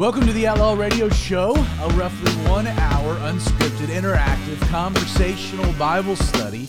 [0.00, 6.66] Welcome to the Outlaw Radio Show, a roughly one hour unscripted, interactive, conversational Bible study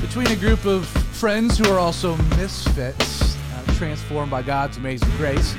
[0.00, 5.54] between a group of friends who are also misfits, uh, transformed by God's amazing grace.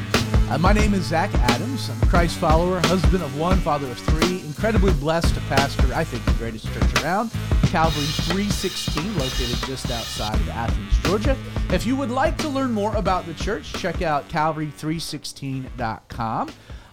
[0.50, 1.88] Uh, my name is Zach Adams.
[1.92, 6.04] I'm a Christ follower, husband of one, father of three, incredibly blessed to pastor, I
[6.04, 7.30] think, the greatest church around,
[7.68, 11.38] Calvary 316, located just outside of Athens, Georgia.
[11.70, 16.50] If you would like to learn more about the church, check out calvary316.com.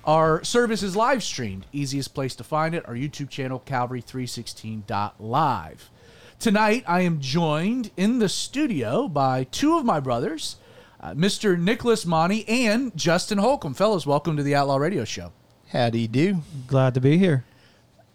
[0.06, 1.64] Our service is live streamed.
[1.72, 5.90] Easiest place to find it, our YouTube channel, calvary316.live.
[6.38, 10.56] Tonight, I am joined in the studio by two of my brothers,
[11.00, 11.58] uh, Mr.
[11.58, 13.72] Nicholas Monty and Justin Holcomb.
[13.72, 15.32] Fellas, welcome to the Outlaw Radio Show.
[15.68, 16.20] Howdy do.
[16.20, 16.42] you do?
[16.66, 17.46] Glad to be here.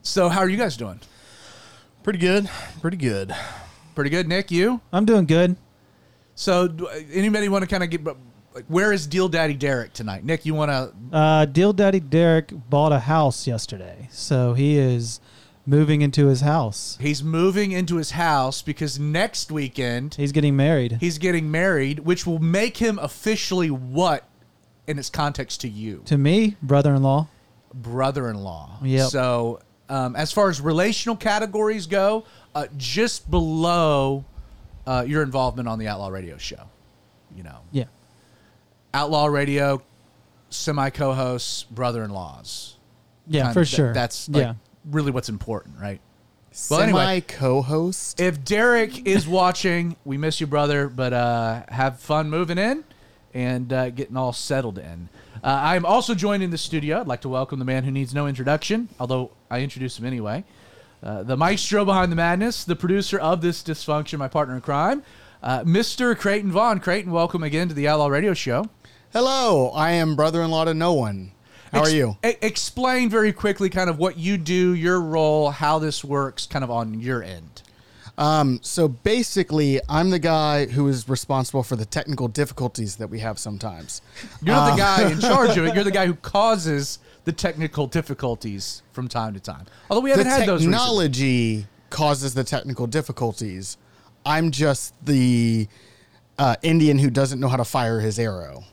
[0.03, 0.99] So, how are you guys doing?
[2.03, 2.47] Pretty good.
[2.81, 3.35] Pretty good.
[3.95, 4.51] Pretty good, Nick.
[4.51, 4.81] You?
[4.93, 5.55] I'm doing good.
[6.35, 6.69] So,
[7.11, 8.03] anybody want to kind of get
[8.53, 10.23] like where is Deal Daddy Derek tonight?
[10.23, 11.15] Nick, you want to?
[11.15, 15.19] Uh, Deal Daddy Derek bought a house yesterday, so he is
[15.65, 16.97] moving into his house.
[16.99, 20.97] He's moving into his house because next weekend He's getting married.
[20.99, 24.25] he's getting married, which will make him officially what
[24.87, 27.27] in its context to you, to me, brother-in-law.
[27.73, 28.79] brother-in-law.
[28.83, 29.09] Yep.
[29.09, 34.25] So, um, as far as relational categories go, uh, just below
[34.87, 36.63] uh, your involvement on the Outlaw Radio show,
[37.35, 37.85] you know, Yeah.
[38.93, 39.81] Outlaw Radio,
[40.49, 42.75] semi co-hosts, brother-in-laws.
[43.27, 43.93] Yeah, Kind for of- th- sure.
[43.93, 44.53] That's like yeah.
[44.89, 45.99] really what's important, right?
[46.69, 47.21] Well, Semi anyway.
[47.21, 48.19] co-host.
[48.19, 52.83] If Derek is watching, we miss you, brother, but uh, have fun moving in
[53.33, 55.09] and uh, getting all settled in.
[55.43, 56.99] Uh, I'm also joined in the studio.
[56.99, 60.43] I'd like to welcome the man who needs no introduction, although I introduce him anyway.
[61.01, 65.01] Uh, the maestro behind the madness, the producer of this dysfunction, my partner in crime,
[65.41, 66.17] uh, Mr.
[66.17, 66.79] Creighton Vaughn.
[66.79, 68.65] Creighton, welcome again to the Outlaw Radio Show.
[69.13, 71.31] Hello, I am brother-in-law to no one.
[71.71, 72.17] How Ex- are you?
[72.25, 76.63] e- explain very quickly kind of what you do, your role, how this works kind
[76.63, 77.61] of on your end.
[78.17, 83.19] Um, so basically, I'm the guy who is responsible for the technical difficulties that we
[83.19, 84.01] have sometimes.
[84.41, 85.73] You're not the Uh, guy in charge of it.
[85.73, 89.65] You're the guy who causes the technical difficulties from time to time.
[89.89, 93.77] Although we haven't had those technology causes the technical difficulties.
[94.25, 95.67] I'm just the
[96.37, 98.63] uh, Indian who doesn't know how to fire his arrow.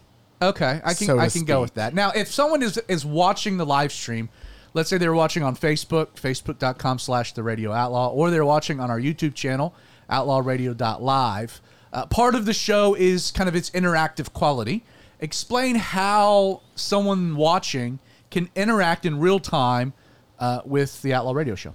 [0.40, 1.94] Okay, I can so I can go with that.
[1.94, 4.28] Now, if someone is is watching the live stream,
[4.74, 8.90] let's say they're watching on Facebook, facebook.com slash the radio outlaw, or they're watching on
[8.90, 9.74] our YouTube channel,
[10.10, 11.60] outlawradio.live.
[11.92, 14.84] Uh, part of the show is kind of its interactive quality.
[15.20, 17.98] Explain how someone watching
[18.30, 19.94] can interact in real time
[20.38, 21.74] uh, with the Outlaw Radio Show.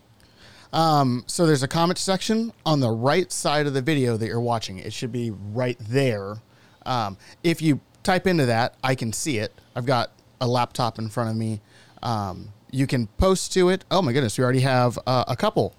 [0.74, 4.40] Um, so there's a comment section on the right side of the video that you're
[4.40, 4.78] watching.
[4.80, 6.38] It should be right there.
[6.86, 9.54] Um, if you type into that, I can see it.
[9.76, 11.59] I've got a laptop in front of me.
[12.02, 13.84] Um, you can post to it.
[13.92, 15.76] Oh my goodness, we already have uh, a couple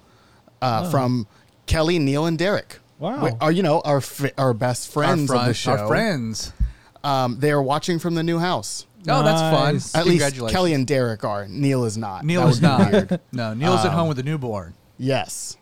[0.61, 1.27] uh, from
[1.65, 2.79] Kelly, Neil, and Derek.
[2.99, 3.23] Wow.
[3.25, 5.71] We- are you know our f- our best friends our, of the friends- show?
[5.71, 6.53] Our friends.
[7.03, 8.85] Um, they are watching from the new house.
[9.09, 9.99] Oh, that's fun.
[9.99, 11.45] At least Kelly and Derek are.
[11.49, 12.23] Neil is not.
[12.23, 13.21] Neil That is not.
[13.33, 14.73] No, Neil's at Um, home with a newborn.
[14.97, 15.57] Yes.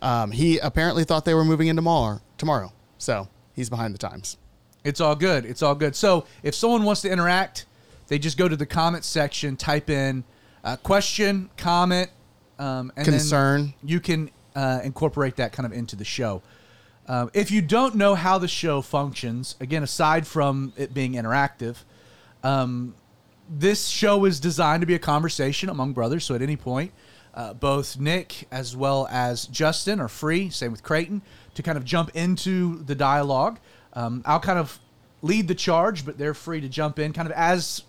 [0.00, 2.20] Um, he apparently thought they were moving in tomorrow.
[2.38, 4.36] Tomorrow, so he's behind the times.
[4.84, 5.44] It's all good.
[5.44, 5.94] It's all good.
[5.94, 7.66] So if someone wants to interact,
[8.08, 10.24] they just go to the comment section, type in
[10.64, 12.10] uh, question, comment,
[12.58, 13.60] um, and Concern.
[13.62, 16.42] Then you can uh, incorporate that kind of into the show.
[17.08, 21.76] Um, if you don't know how the show functions, again, aside from it being interactive,
[22.42, 22.94] um,
[23.48, 26.24] this show is designed to be a conversation among brothers.
[26.24, 26.92] So at any point,
[27.34, 31.22] uh, both Nick as well as Justin are free, same with Creighton,
[31.54, 33.58] to kind of jump into the dialogue.
[33.94, 34.78] Um, I'll kind of
[35.22, 37.82] lead the charge, but they're free to jump in kind of as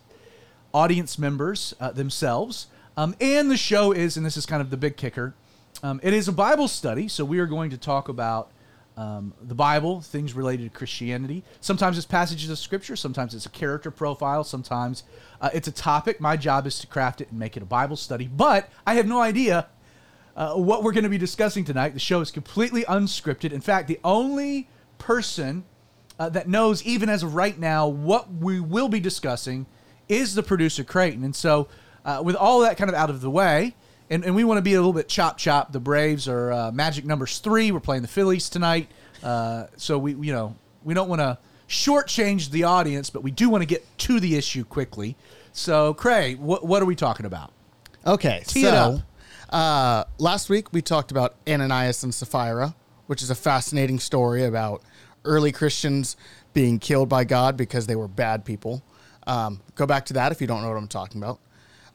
[0.74, 2.68] audience members uh, themselves.
[2.96, 5.34] Um, and the show is, and this is kind of the big kicker,
[5.82, 7.08] um, it is a Bible study.
[7.08, 8.50] So we are going to talk about
[8.96, 11.44] um, the Bible, things related to Christianity.
[11.62, 15.04] Sometimes it's passages of Scripture, sometimes it's a character profile, sometimes
[15.42, 16.22] uh, it's a topic.
[16.22, 18.28] My job is to craft it and make it a Bible study.
[18.28, 19.68] But I have no idea
[20.36, 21.94] uh, what we're going to be discussing tonight.
[21.94, 23.52] The show is completely unscripted.
[23.52, 24.68] In fact, the only
[24.98, 25.64] person
[26.20, 29.66] uh, that knows, even as of right now, what we will be discussing
[30.08, 31.24] is the producer Creighton.
[31.24, 31.68] And so,
[32.06, 33.76] uh, with all that kind of out of the way,
[34.10, 35.72] and, and we want to be a little bit chop chop.
[35.72, 37.72] The Braves are uh, magic numbers three.
[37.72, 38.90] We're playing the Phillies tonight,
[39.22, 43.50] uh, so we you know we don't want to shortchange the audience, but we do
[43.50, 45.16] want to get to the issue quickly.
[45.52, 47.52] So, Cray, what, what are we talking about?
[48.06, 49.02] Okay, Tee so
[49.50, 52.76] uh, last week we talked about Ananias and Sapphira,
[53.08, 54.82] which is a fascinating story about
[55.24, 56.18] early Christians
[56.54, 58.84] being killed by God because they were bad people.
[59.26, 61.40] Um, go back to that if you don't know what I'm talking about.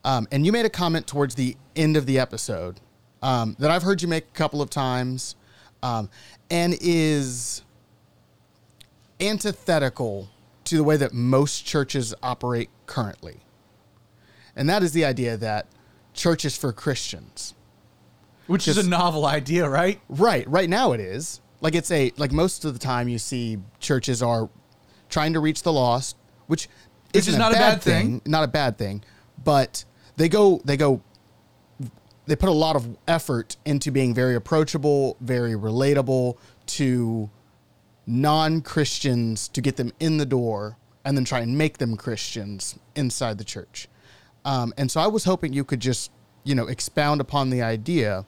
[0.08, 2.80] Um, and you made a comment towards the end of the episode
[3.20, 5.36] um, that I've heard you make a couple of times
[5.82, 6.08] um,
[6.50, 7.60] and is
[9.20, 10.30] antithetical
[10.64, 13.40] to the way that most churches operate currently.
[14.56, 15.66] And that is the idea that
[16.14, 17.52] church is for Christians.
[18.46, 20.00] Which is a novel idea, right?
[20.08, 20.48] Right.
[20.48, 21.42] Right now it is.
[21.60, 24.48] Like it's a like most of the time you see churches are
[25.10, 26.16] trying to reach the lost,
[26.46, 26.66] which
[27.12, 28.22] Which is not a bad thing.
[28.24, 29.04] Not a bad thing.
[29.44, 29.84] But
[30.18, 31.00] they go they go
[32.26, 36.36] they put a lot of effort into being very approachable, very relatable
[36.66, 37.30] to
[38.06, 40.76] non-Christians to get them in the door
[41.06, 43.88] and then try and make them Christians inside the church.
[44.44, 46.10] Um, and so I was hoping you could just,
[46.44, 48.26] you know, expound upon the idea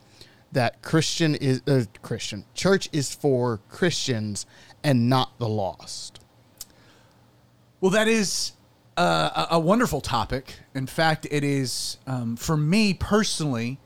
[0.52, 4.46] that Christian is uh, Christian church is for Christians
[4.82, 6.20] and not the lost.
[7.82, 8.52] Well, that is
[9.00, 10.56] uh, a, a wonderful topic.
[10.74, 13.78] In fact, it is um, for me personally.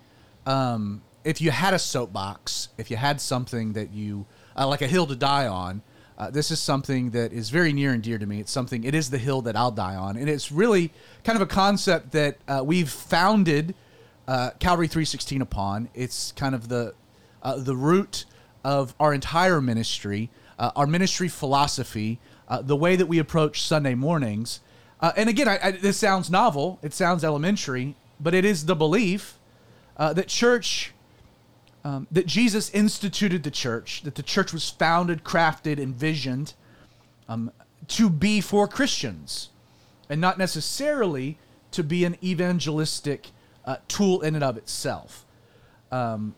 [0.45, 4.27] Um, if you had a soapbox, if you had something that you
[4.57, 5.83] uh, like a hill to die on,
[6.19, 8.41] uh, this is something that is very near and dear to me.
[8.41, 8.83] It's something.
[8.83, 10.91] It is the hill that I'll die on, and it's really
[11.23, 13.77] kind of a concept that uh, we've founded
[14.27, 15.91] uh, Calvary 316 upon.
[15.95, 16.93] It's kind of the
[17.57, 18.25] the root
[18.65, 22.19] of our entire ministry, our ministry philosophy,
[22.63, 24.61] the way that we approach Sunday mornings.
[25.05, 28.75] Uh, and again, I, I, this sounds novel, it sounds elementary, but it is the
[28.75, 29.35] belief
[29.99, 30.95] uh, that church,
[31.85, 36.55] um, that Jesus instituted the church, that the church was founded, crafted, envisioned
[37.29, 37.53] um,
[37.89, 39.51] to be for Christians
[40.09, 41.37] and not necessarily
[41.73, 43.31] to be an evangelistic
[43.67, 45.27] uh, tool in and of itself.
[45.93, 46.35] Um,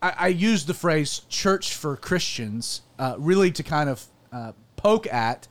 [0.00, 5.12] I, I use the phrase church for Christians uh, really to kind of uh, poke
[5.12, 5.48] at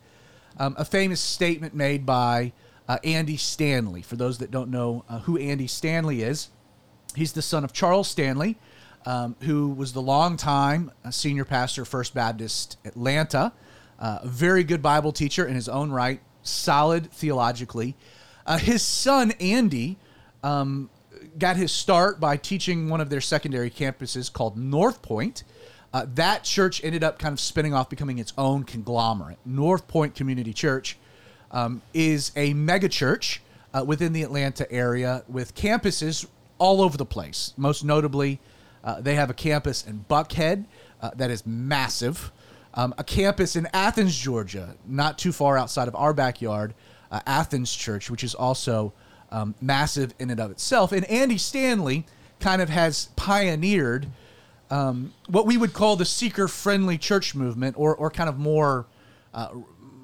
[0.60, 2.52] um, a famous statement made by
[2.86, 4.02] uh, Andy Stanley.
[4.02, 6.50] For those that don't know uh, who Andy Stanley is,
[7.16, 8.58] he's the son of Charles Stanley,
[9.06, 13.52] um, who was the longtime uh, senior pastor First Baptist Atlanta,
[13.98, 17.96] uh, a very good Bible teacher in his own right, solid theologically.
[18.44, 19.96] Uh, his son, Andy,
[20.42, 20.90] um,
[21.38, 25.42] got his start by teaching one of their secondary campuses called North Point.
[25.92, 29.38] Uh, that church ended up kind of spinning off, becoming its own conglomerate.
[29.44, 30.96] North Point Community Church
[31.50, 33.42] um, is a mega church
[33.74, 36.26] uh, within the Atlanta area with campuses
[36.58, 37.54] all over the place.
[37.56, 38.38] Most notably,
[38.84, 40.64] uh, they have a campus in Buckhead
[41.02, 42.30] uh, that is massive,
[42.74, 46.74] um, a campus in Athens, Georgia, not too far outside of our backyard,
[47.10, 48.92] uh, Athens Church, which is also
[49.32, 50.92] um, massive in and of itself.
[50.92, 52.06] And Andy Stanley
[52.38, 54.06] kind of has pioneered
[54.70, 58.86] um, what we would call the seeker friendly church movement, or, or kind of more
[59.34, 59.48] uh,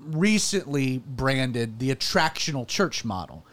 [0.06, 3.44] recently branded the attractional church model.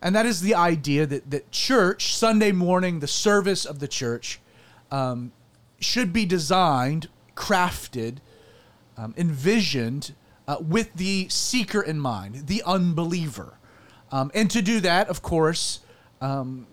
[0.00, 4.40] And that is the idea that, that church, Sunday morning, the service of the church,
[4.90, 5.32] um,
[5.78, 8.16] should be designed, crafted,
[8.96, 10.14] um, envisioned
[10.48, 13.58] uh, with the seeker in mind, the unbeliever.
[14.10, 15.80] Um, and to do that, of course,
[16.20, 16.66] um,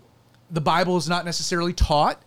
[0.51, 2.21] the Bible is not necessarily taught.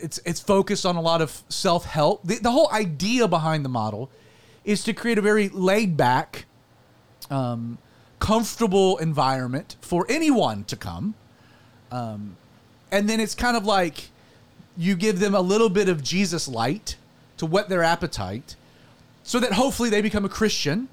[0.00, 2.22] It's it's focused on a lot of self help.
[2.24, 4.10] The, the whole idea behind the model
[4.64, 6.46] is to create a very laid back,
[7.30, 7.78] um,
[8.20, 11.14] comfortable environment for anyone to come.
[11.90, 12.36] Um,
[12.90, 14.10] and then it's kind of like
[14.76, 16.96] you give them a little bit of Jesus light
[17.38, 18.56] to whet their appetite
[19.22, 20.88] so that hopefully they become a Christian.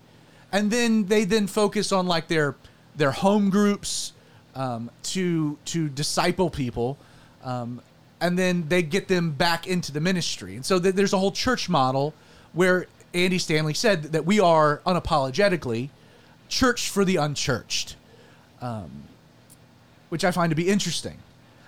[0.51, 2.55] And then they then focus on like their
[2.95, 4.13] their home groups
[4.55, 6.97] um, to to disciple people.
[7.43, 7.81] Um,
[8.21, 10.55] and then they get them back into the ministry.
[10.55, 12.13] And so th- there's a whole church model
[12.53, 15.89] where Andy Stanley said that we are unapologetically
[16.47, 17.95] church for the unchurched,
[18.61, 19.03] um,
[20.09, 21.17] which I find to be interesting.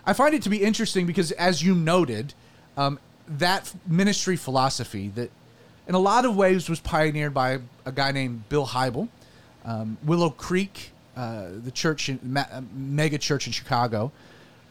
[0.06, 2.34] I find it to be interesting because, as you noted,
[2.78, 5.32] um, that ministry philosophy that
[5.88, 9.10] in a lot of ways was pioneered by a guy named Bill Hybel,
[9.66, 12.20] um, Willow Creek, uh, the church, in,
[12.74, 14.12] mega church in Chicago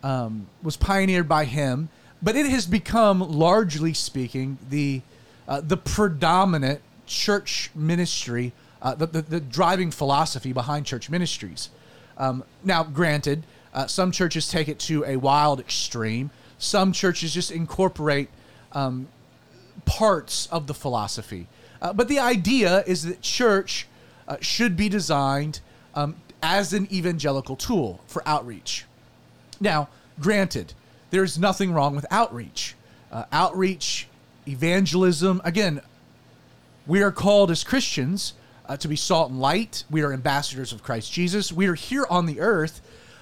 [0.07, 1.89] um, was pioneered by him,
[2.23, 5.03] but it has become, largely speaking, the
[5.49, 11.71] uh, the predominant church ministry, uh, the, the, the driving philosophy behind church ministries.
[12.19, 13.43] Um, now, granted,
[13.75, 16.31] uh, some churches take it to a wild extreme.
[16.59, 18.29] Some churches just incorporate
[18.73, 19.09] um,
[19.85, 21.47] parts of the philosophy.
[21.83, 23.87] Uh, but the idea is that church
[24.27, 25.61] uh, should be designed
[25.95, 28.85] um, as an evangelical tool for outreach.
[29.61, 29.89] Now,
[30.21, 30.75] granted,
[31.11, 32.75] there's nothing wrong with outreach.
[33.13, 34.09] Uh, outreach,
[34.47, 35.81] evangelism, again,
[36.87, 38.35] we are called as Christians
[38.69, 39.85] uh, to be salt and light.
[39.91, 41.53] We are ambassadors of Christ Jesus.
[41.53, 42.81] We are here on the earth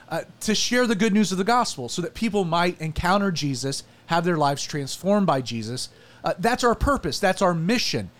[0.09, 3.83] uh, to share the good news of the gospel so that people might encounter Jesus,
[4.07, 5.89] have their lives transformed by Jesus.
[6.23, 7.19] Uh, that's our purpose.
[7.19, 8.11] That's our mission.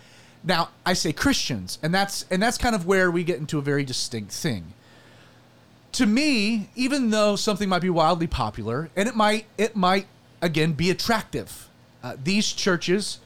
[0.43, 3.62] Now, I say Christians, and that's and that's kind of where we get into a
[3.62, 4.75] very distinct thing.
[5.94, 10.06] To me, even though something might be wildly popular, and it might it might
[10.42, 11.68] again be attractive,
[12.02, 13.20] uh, these churches,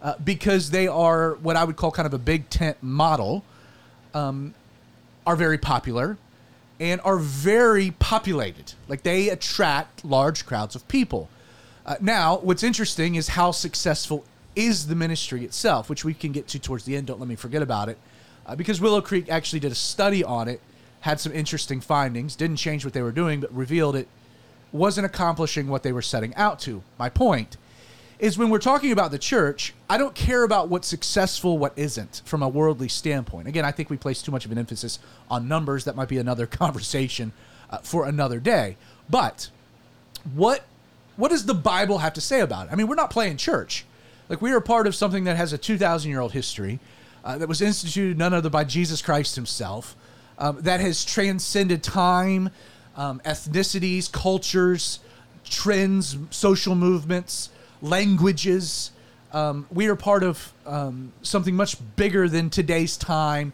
[0.00, 3.44] uh, because they are what I would call kind of a big tent model,
[4.14, 4.54] um,
[5.26, 6.16] are very popular
[6.80, 8.72] and are very populated.
[8.88, 11.28] Like they attract large crowds of people.
[11.84, 14.24] Uh, now, what's interesting is how successful
[14.56, 17.06] is the ministry itself, which we can get to towards the end.
[17.06, 17.98] Don't let me forget about it.
[18.46, 20.60] Uh, because Willow Creek actually did a study on it,
[21.04, 24.08] had some interesting findings, didn't change what they were doing, but revealed it
[24.72, 26.82] wasn't accomplishing what they were setting out to.
[26.98, 27.58] My point
[28.18, 32.22] is when we're talking about the church, I don't care about what's successful, what isn't
[32.24, 33.46] from a worldly standpoint.
[33.46, 35.84] Again, I think we place too much of an emphasis on numbers.
[35.84, 37.32] That might be another conversation
[37.68, 38.78] uh, for another day.
[39.10, 39.50] But
[40.32, 40.64] what
[41.16, 42.72] what does the Bible have to say about it?
[42.72, 43.84] I mean, we're not playing church.
[44.30, 46.80] Like we are part of something that has a 2,000 year old history
[47.22, 49.94] uh, that was instituted none other by Jesus Christ himself,
[50.38, 52.50] um, that has transcended time,
[52.96, 55.00] um, ethnicities, cultures,
[55.44, 57.50] trends, social movements,
[57.82, 58.90] languages.
[59.32, 63.52] Um, we are part of um, something much bigger than today's time,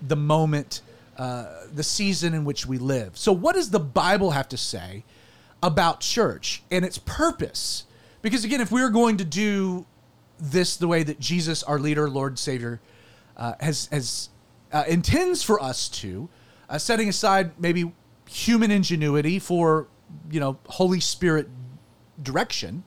[0.00, 0.82] the moment,
[1.16, 3.16] uh, the season in which we live.
[3.16, 5.04] So, what does the Bible have to say
[5.62, 7.84] about church and its purpose?
[8.20, 9.86] Because, again, if we are going to do
[10.38, 12.80] this the way that Jesus, our leader, Lord, Savior,
[13.36, 14.28] uh, has has
[14.72, 16.28] uh, intends for us to,
[16.68, 17.92] uh, setting aside maybe
[18.28, 19.88] human ingenuity for
[20.30, 21.48] you know Holy Spirit
[22.22, 22.84] direction.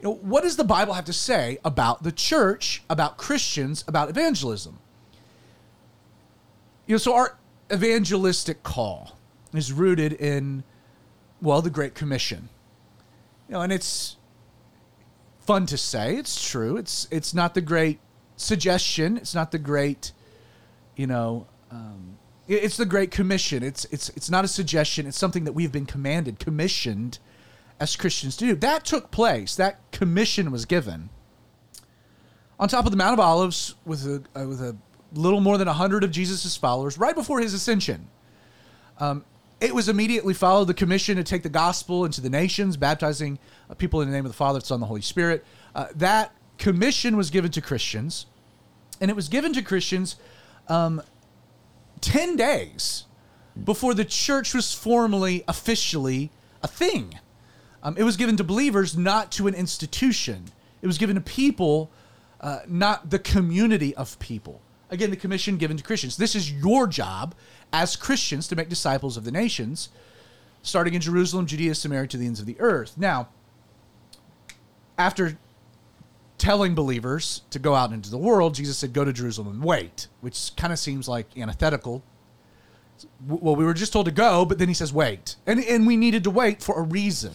[0.00, 4.10] You know, what does the Bible have to say about the church, about Christians, about
[4.10, 4.78] evangelism?
[6.86, 7.38] You know, so our
[7.72, 9.16] evangelistic call
[9.54, 10.64] is rooted in,
[11.40, 12.50] well, the Great Commission.
[13.48, 14.16] You know, and it's
[15.40, 16.16] fun to say.
[16.16, 16.76] It's true.
[16.76, 18.00] It's it's not the great
[18.36, 19.16] suggestion.
[19.16, 20.12] It's not the great,
[20.96, 23.62] you know, um, it- it's the great commission.
[23.62, 25.06] It's it's it's not a suggestion.
[25.06, 27.18] It's something that we've been commanded, commissioned,
[27.80, 28.54] as Christians to do.
[28.54, 29.56] That took place.
[29.56, 31.10] That commission was given
[32.58, 34.76] on top of the Mount of Olives with a uh, with a
[35.12, 38.08] little more than hundred of Jesus' followers right before his ascension.
[38.98, 39.24] Um,
[39.60, 43.38] it was immediately followed the commission to take the gospel into the nations, baptizing
[43.70, 45.44] uh, people in the name of the Father, the Son, and the Holy Spirit.
[45.74, 48.26] Uh, that commission was given to Christians,
[49.00, 50.16] and it was given to Christians
[50.68, 51.02] um,
[52.00, 53.04] 10 days
[53.62, 56.30] before the church was formally, officially
[56.62, 57.18] a thing.
[57.82, 60.46] Um, it was given to believers, not to an institution.
[60.82, 61.90] It was given to people,
[62.40, 64.60] uh, not the community of people.
[64.90, 66.16] Again, the commission given to Christians.
[66.16, 67.34] This is your job
[67.72, 69.88] as Christians to make disciples of the nations,
[70.62, 72.96] starting in Jerusalem, Judea, Samaria, to the ends of the earth.
[72.96, 73.28] Now,
[74.96, 75.38] after
[76.44, 80.08] telling believers to go out into the world, Jesus said, Go to Jerusalem and wait,
[80.20, 82.02] which kind of seems like antithetical.
[83.26, 85.36] Well, we were just told to go, but then he says, Wait.
[85.46, 87.32] And, and we needed to wait for a reason.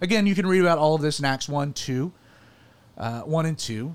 [0.00, 2.12] Again, you can read about all of this in Acts 1, 2,
[2.98, 3.94] uh, 1 and 2.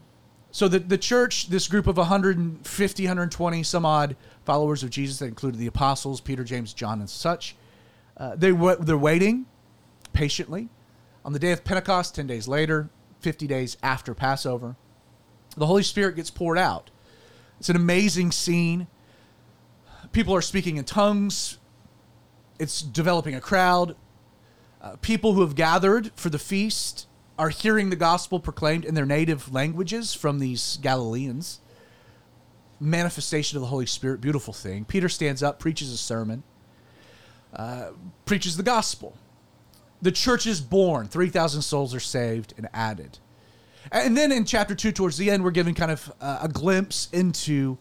[0.51, 5.25] So the, the church, this group of 150, 120 some odd followers of Jesus that
[5.25, 7.57] included the apostles, Peter, James, John, and such,
[8.15, 9.47] uh, they, they're waiting
[10.13, 10.69] patiently.
[11.25, 12.89] On the day of Pentecost, 10 days later,
[13.25, 14.75] 50 days after Passover,
[15.57, 16.91] the Holy Spirit gets poured out.
[17.59, 18.85] It's an amazing scene.
[20.11, 21.57] People are speaking in tongues.
[22.59, 23.95] It's developing a crowd.
[24.79, 27.07] Uh, people who have gathered for the feast
[27.39, 31.61] are hearing the gospel proclaimed in their native languages from these Galileans.
[32.79, 34.85] Manifestation of the Holy Spirit, beautiful thing.
[34.85, 36.43] Peter stands up, preaches a sermon,
[37.55, 37.87] uh,
[38.25, 39.17] preaches the gospel.
[40.01, 41.07] The church is born.
[41.07, 43.19] 3,000 souls are saved and added.
[43.91, 47.07] And then in chapter 2, towards the end, we're given kind of uh, a glimpse
[47.11, 47.77] into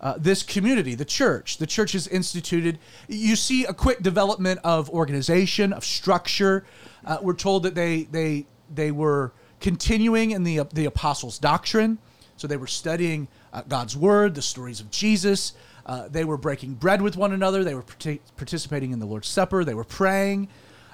[0.00, 1.58] uh, this community, the church.
[1.58, 2.78] The church is instituted.
[3.08, 6.64] You see a quick development of organization, of structure.
[7.04, 11.98] Uh, we're told that they they they were continuing in the the apostles' doctrine,
[12.36, 15.54] so they were studying uh, God's word, the stories of Jesus.
[15.86, 17.64] Uh, they were breaking bread with one another.
[17.64, 19.64] They were partic- participating in the Lord's Supper.
[19.64, 20.48] They were praying.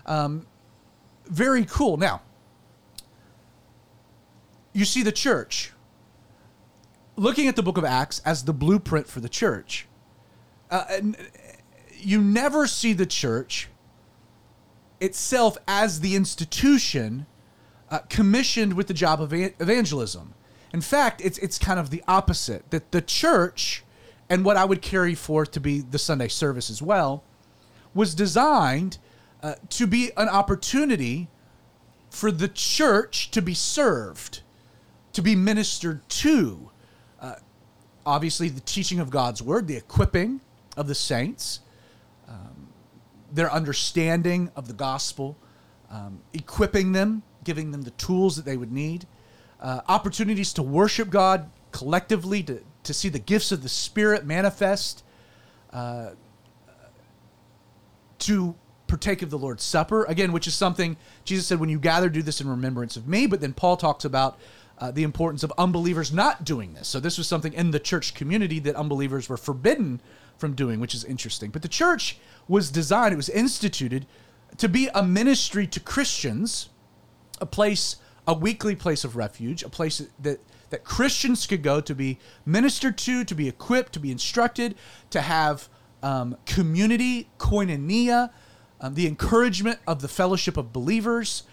[0.06, 0.46] Um,
[1.30, 1.96] very cool.
[1.96, 2.22] Now,
[4.72, 5.72] you see the church
[7.16, 9.86] looking at the book of Acts as the blueprint for the church.
[10.70, 11.16] Uh, and
[11.98, 13.68] you never see the church
[15.00, 17.26] itself as the institution
[17.90, 20.34] uh, commissioned with the job of evangelism.
[20.72, 22.70] In fact, it's it's kind of the opposite.
[22.70, 23.82] That the church
[24.30, 27.24] and what I would carry forth to be the Sunday service as well,
[27.92, 28.98] was designed
[29.42, 31.28] uh, to be an opportunity
[32.10, 34.42] for the church to be served,
[35.12, 36.70] to be ministered to.
[37.20, 37.34] Uh,
[38.04, 40.40] obviously, the teaching of God's word, the equipping
[40.76, 41.60] of the saints,
[42.28, 42.68] um,
[43.32, 45.36] their understanding of the gospel,
[45.90, 49.06] um, equipping them, giving them the tools that they would need,
[49.60, 55.04] uh, opportunities to worship God collectively, to, to see the gifts of the Spirit manifest,
[55.72, 56.10] uh,
[58.18, 58.54] to
[58.90, 62.22] partake of the Lord's Supper, again, which is something Jesus said, when you gather, do
[62.22, 63.26] this in remembrance of me.
[63.26, 64.38] But then Paul talks about
[64.78, 66.88] uh, the importance of unbelievers not doing this.
[66.88, 70.00] So this was something in the church community that unbelievers were forbidden
[70.36, 71.50] from doing, which is interesting.
[71.50, 72.18] But the church
[72.48, 74.06] was designed, it was instituted
[74.56, 76.70] to be a ministry to Christians,
[77.40, 81.94] a place, a weekly place of refuge, a place that that Christians could go to
[81.94, 84.76] be ministered to, to be equipped, to be instructed,
[85.10, 85.68] to have
[86.02, 88.30] um, community, koinonia,
[88.80, 91.44] um, the encouragement of the fellowship of believers,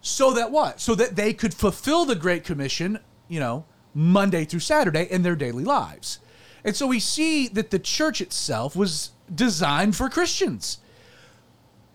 [0.00, 0.80] so that what?
[0.80, 5.36] So that they could fulfill the Great Commission, you know, Monday through Saturday in their
[5.36, 6.20] daily lives.
[6.64, 10.78] And so we see that the church itself was designed for Christians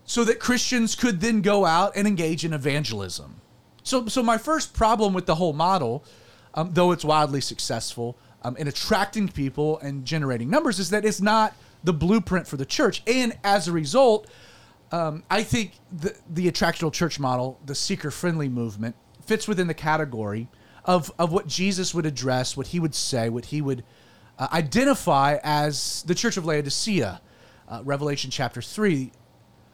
[0.04, 3.40] so that Christians could then go out and engage in evangelism.
[3.82, 6.04] So, so my first problem with the whole model
[6.56, 11.20] um, though it's wildly successful um, in attracting people and generating numbers, is that it's
[11.20, 11.54] not
[11.84, 13.02] the blueprint for the church.
[13.06, 14.28] And as a result,
[14.92, 19.74] um, I think the, the attractional church model, the seeker friendly movement, fits within the
[19.74, 20.48] category
[20.84, 23.84] of, of what Jesus would address, what he would say, what he would
[24.38, 27.20] uh, identify as the church of Laodicea,
[27.68, 29.10] uh, Revelation chapter 3,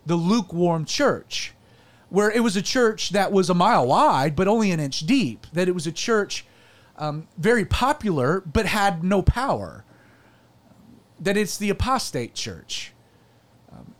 [0.06, 1.52] the lukewarm church,
[2.08, 5.46] where it was a church that was a mile wide, but only an inch deep,
[5.52, 6.46] that it was a church
[6.96, 9.84] um, very popular but had no power.
[11.20, 12.91] That it's the apostate church.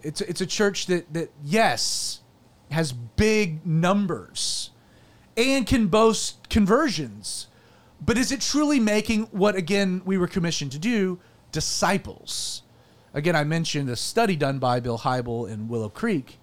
[0.02, 2.20] It's it's a church that that yes
[2.70, 4.70] has big numbers
[5.36, 7.46] and can boast conversions,
[8.04, 11.18] but is it truly making what again we were commissioned to do
[11.52, 12.62] disciples?
[13.14, 16.38] Again, I mentioned a study done by Bill Hybel in Willow Creek,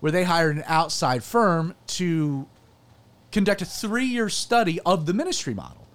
[0.00, 2.46] where they hired an outside firm to
[3.32, 5.86] conduct a three year study of the ministry model,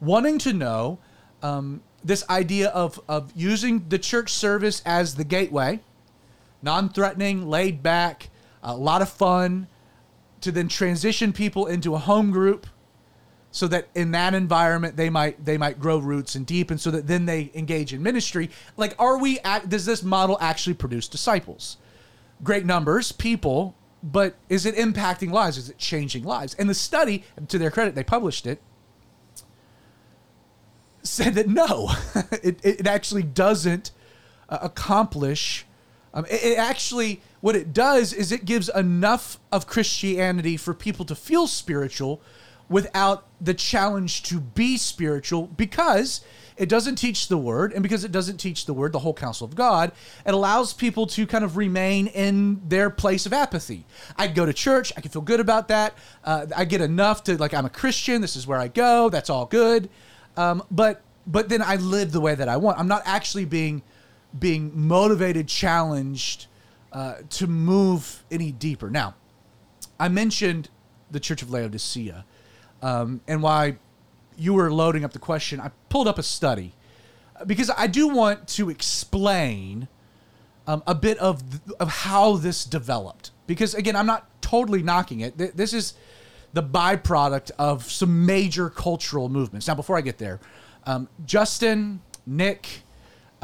[0.00, 0.98] wanting to know
[1.42, 5.80] um, this idea of, of using the church service as the gateway,
[6.64, 8.30] non threatening, laid back,
[8.62, 9.68] a lot of fun,
[10.40, 12.66] to then transition people into a home group
[13.50, 17.06] so that in that environment they might they might grow roots and deepen so that
[17.06, 21.76] then they engage in ministry like are we at, does this model actually produce disciples
[22.42, 25.56] great numbers people but is it impacting lives?
[25.56, 26.54] Is it changing lives?
[26.54, 28.60] And the study, to their credit, they published it,
[31.02, 31.90] said that no,
[32.42, 33.92] it, it actually doesn't
[34.50, 35.64] uh, accomplish.
[36.14, 41.04] Um, it, it actually, what it does is it gives enough of Christianity for people
[41.06, 42.22] to feel spiritual
[42.68, 46.22] without the challenge to be spiritual because
[46.56, 49.44] it doesn't teach the word, and because it doesn't teach the word, the whole counsel
[49.44, 49.90] of God,
[50.24, 53.84] it allows people to kind of remain in their place of apathy.
[54.16, 55.94] I go to church, I can feel good about that.
[56.22, 58.20] Uh, I get enough to like I'm a Christian.
[58.20, 59.08] This is where I go.
[59.08, 59.90] That's all good.
[60.36, 62.78] Um, but but then I live the way that I want.
[62.78, 63.82] I'm not actually being
[64.38, 66.46] being motivated, challenged
[66.92, 68.90] uh, to move any deeper.
[68.90, 69.14] Now,
[69.98, 70.68] I mentioned
[71.10, 72.24] the Church of Laodicea
[72.82, 73.76] um, and why
[74.36, 76.72] you were loading up the question, I pulled up a study
[77.46, 79.88] because I do want to explain
[80.66, 81.42] um, a bit of
[81.78, 83.30] of how this developed.
[83.46, 85.36] Because again, I'm not totally knocking it.
[85.36, 85.94] This is
[86.52, 89.66] the byproduct of some major cultural movements.
[89.66, 90.40] Now, before I get there,
[90.86, 92.83] um, Justin, Nick,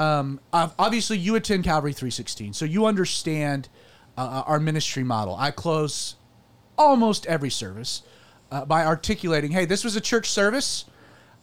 [0.01, 3.69] um, obviously you attend Calvary 316, so you understand
[4.17, 5.37] uh, our ministry model.
[5.39, 6.17] I close
[6.79, 8.03] almost every service
[8.51, 10.87] uh, by articulating, hey, this was a church service.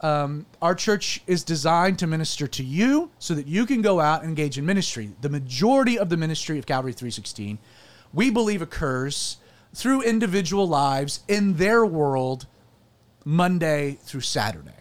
[0.01, 4.21] Um, our church is designed to minister to you so that you can go out
[4.21, 5.11] and engage in ministry.
[5.21, 7.59] The majority of the ministry of Calvary 316,
[8.11, 9.37] we believe, occurs
[9.71, 12.47] through individual lives in their world
[13.23, 14.76] Monday through Saturday.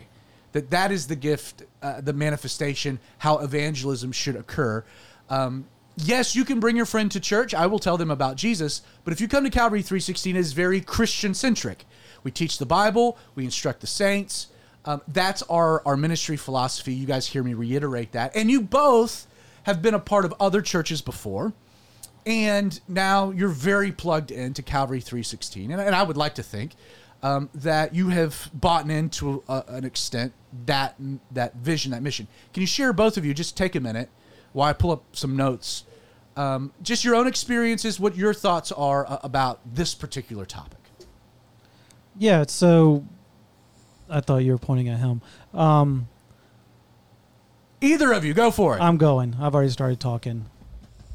[0.57, 4.83] That that is the gift, uh, the manifestation, how evangelism should occur.
[5.29, 5.67] Um,
[5.99, 7.53] yes, you can bring your friend to church.
[7.53, 8.81] I will tell them about Jesus.
[9.05, 11.85] But if you come to Calvary 316, it is very Christian centric.
[12.23, 14.47] We teach the Bible, we instruct the saints.
[14.87, 16.95] Um, that's our, our ministry philosophy.
[16.95, 18.35] You guys hear me reiterate that.
[18.35, 19.27] And you both
[19.65, 21.53] have been a part of other churches before.
[22.25, 25.71] And now you're very plugged into Calvary 316.
[25.71, 26.73] And, and I would like to think
[27.23, 30.33] um, that you have bought into a, an extent
[30.67, 30.95] that
[31.31, 32.29] that vision, that mission.
[32.53, 33.35] Can you share both of you?
[33.35, 34.09] Just take a minute
[34.53, 35.85] while I pull up some notes.
[36.37, 40.79] Um, just your own experiences, what your thoughts are uh, about this particular topic.
[42.19, 43.05] Yeah, so
[44.09, 45.23] I thought you were pointing at him.
[45.55, 46.09] Um,
[47.81, 48.81] Either of you, go for it.
[48.81, 49.37] I'm going.
[49.41, 50.47] I've already started talking.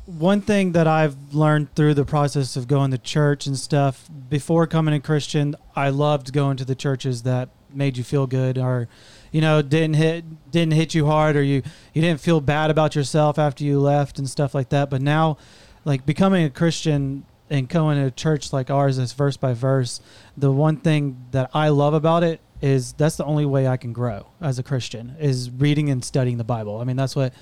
[0.06, 4.66] One thing that I've learned through the process of going to church and stuff, before
[4.66, 8.88] coming a Christian, I loved going to the churches that made you feel good or
[9.32, 12.96] you know didn't hit didn't hit you hard or you you didn't feel bad about
[12.96, 14.90] yourself after you left and stuff like that.
[14.90, 15.38] But now
[15.86, 20.02] like becoming a christian and going to a church like ours is verse by verse.
[20.38, 23.92] The one thing that i love about it is that's the only way i can
[23.92, 26.80] grow as a christian is reading and studying the bible.
[26.80, 27.34] I mean that's what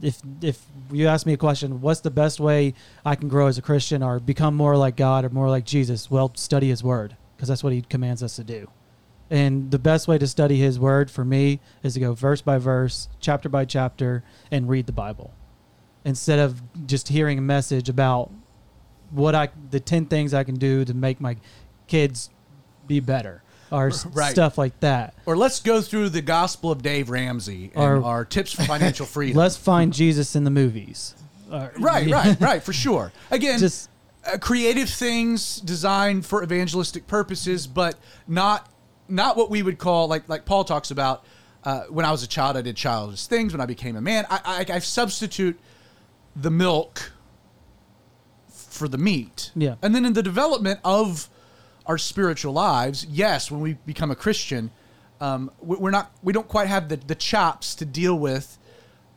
[0.00, 3.58] if if you ask me a question what's the best way i can grow as
[3.58, 6.10] a christian or become more like god or more like jesus?
[6.10, 8.70] Well study his word because that's what he commands us to do.
[9.28, 12.58] And the best way to study his word for me is to go verse by
[12.58, 14.22] verse, chapter by chapter,
[14.52, 15.32] and read the Bible.
[16.04, 18.30] Instead of just hearing a message about
[19.10, 21.36] what I the 10 things I can do to make my
[21.88, 22.30] kids
[22.86, 23.42] be better
[23.72, 24.30] or Right.
[24.32, 25.14] stuff like that.
[25.26, 29.06] or let's go through the Gospel of Dave Ramsey and Or- our tips for financial
[29.14, 29.36] freedom.
[29.38, 31.14] Let's find Jesus in the movies.
[31.50, 33.12] Or- right, right, right, for sure.
[33.30, 33.88] Again, Just
[34.24, 37.96] uh, creative things designed for evangelistic purposes, but
[38.28, 38.68] not
[39.08, 41.24] not what we would call like like Paul talks about.
[41.64, 43.52] Uh, when I was a child, I did childish things.
[43.52, 45.58] When I became a man, I, I, I substitute
[46.34, 47.12] the milk
[48.48, 49.50] for the meat.
[49.54, 49.76] Yeah.
[49.82, 51.28] And then in the development of
[51.86, 54.70] our spiritual lives, yes, when we become a Christian,
[55.20, 58.58] um, we- we're not we don't quite have the, the chops to deal with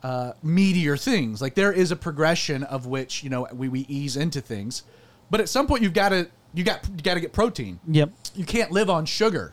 [0.02, 1.40] uh, meatier things.
[1.42, 4.82] Like there is a progression of which you know we, we ease into things,
[5.30, 7.80] but at some point you've got to you got you got to get protein.
[7.88, 8.10] yep.
[8.34, 9.52] You can't live on sugar,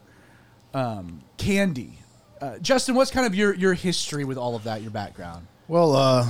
[0.74, 2.00] um, candy.
[2.42, 4.82] Uh, Justin, what's kind of your your history with all of that?
[4.82, 5.48] Your background?
[5.68, 6.30] Well, uh,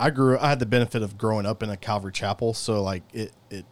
[0.00, 0.38] I grew.
[0.38, 3.64] I had the benefit of growing up in a Calvary chapel, so like it, it,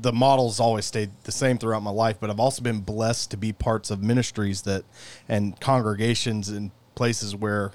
[0.00, 2.18] the models always stayed the same throughout my life.
[2.20, 4.84] But I've also been blessed to be parts of ministries that
[5.28, 7.72] and congregations and places where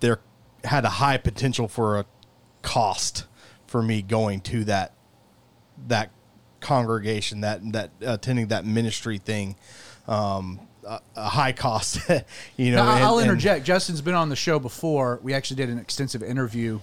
[0.00, 0.20] there
[0.64, 2.06] had a high potential for a
[2.62, 3.26] cost
[3.66, 4.92] for me going to that
[5.88, 6.10] that
[6.60, 9.54] congregation that that attending that ministry thing
[10.08, 11.98] um a, a high cost
[12.56, 13.66] you know Now, and- I'll and- interject.
[13.66, 15.20] Justin's been on the show before.
[15.22, 16.80] We actually did an extensive interview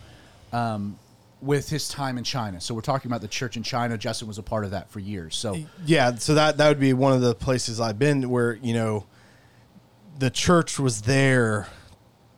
[0.53, 0.97] um,
[1.41, 2.61] with his time in China.
[2.61, 3.97] So we're talking about the church in China.
[3.97, 5.35] Justin was a part of that for years.
[5.35, 8.73] So Yeah, so that that would be one of the places I've been where you
[8.73, 9.05] know
[10.19, 11.67] the church was there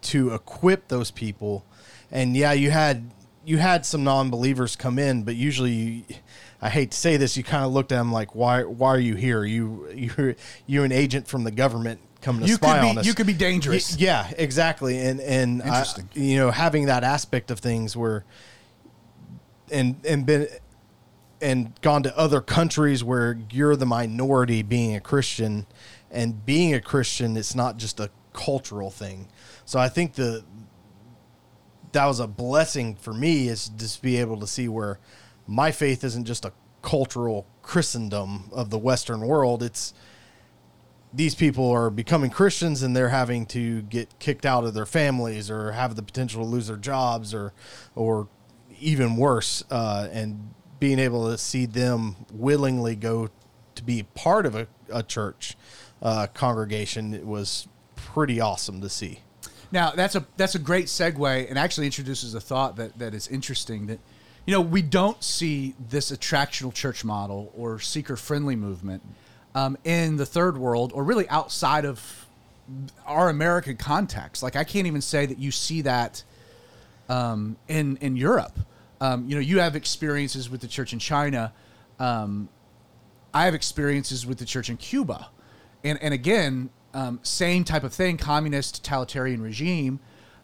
[0.04, 1.66] to equip those people,
[2.12, 3.10] and yeah, you had
[3.46, 6.04] you had some non-believers come in, but usually you,
[6.62, 9.00] I hate to say this, you kind of looked at them like, why why are
[9.00, 9.44] you here?
[9.44, 10.36] You you
[10.66, 13.06] you're an agent from the government coming to you spy could on us.
[13.06, 13.92] you could be dangerous.
[13.92, 14.98] Y- Yeah, exactly.
[15.00, 18.24] And and I- you know, having that aspect of things where
[19.72, 20.48] and and been
[21.42, 25.66] and gone to other countries where you're the minority being a Christian
[26.10, 29.28] and being a Christian it's not just a cultural thing.
[29.66, 30.44] So I think the
[31.92, 35.00] that was a blessing for me is just be able to see where
[35.46, 39.64] my faith isn't just a cultural Christendom of the Western world.
[39.64, 39.94] It's
[41.14, 45.52] these people are becoming Christians and they're having to get kicked out of their families
[45.52, 47.54] or have the potential to lose their jobs or
[47.96, 48.28] or
[48.84, 53.30] even worse uh, and being able to see them willingly go
[53.76, 55.56] to be part of a, a church
[56.02, 59.20] uh, congregation was pretty awesome to see
[59.72, 63.28] Now that's a that's a great segue and actually introduces a thought that, that is
[63.28, 64.00] interesting that
[64.46, 69.02] you know we don't see this attractional church model or seeker friendly movement
[69.56, 72.26] um, in the third world or really outside of
[73.06, 74.44] our American context.
[74.44, 76.24] Like I can't even say that you see that
[77.10, 78.58] um, in in Europe.
[79.04, 81.52] Um, you know, you have experiences with the church in China.
[82.00, 82.48] Um,
[83.34, 85.30] I have experiences with the church in Cuba,
[85.84, 90.00] and and again, um, same type of thing, communist totalitarian regime.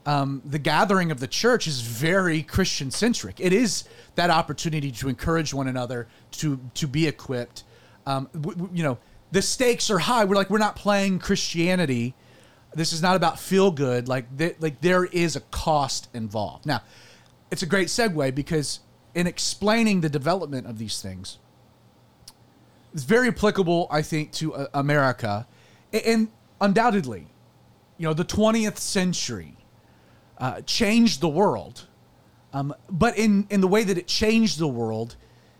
[0.05, 3.39] Um, the gathering of the church is very Christian centric.
[3.39, 7.63] It is that opportunity to encourage one another to to be equipped.
[8.05, 8.97] Um, w- w- you know,
[9.31, 10.25] the stakes are high.
[10.25, 12.13] We're like we're not playing Christianity.
[12.75, 14.09] This is not about feel good.
[14.09, 16.65] Like th- like there is a cost involved.
[16.65, 16.81] Now,
[17.51, 18.79] it's a great segue because
[19.15, 21.39] in explaining the development of these things,
[22.93, 25.47] it's very applicable, I think, to uh, America,
[25.93, 27.27] A- and undoubtedly,
[27.97, 29.55] you know, the 20th century
[30.37, 31.85] uh, changed the world.
[32.51, 35.15] Um, but in in the way that it changed the world,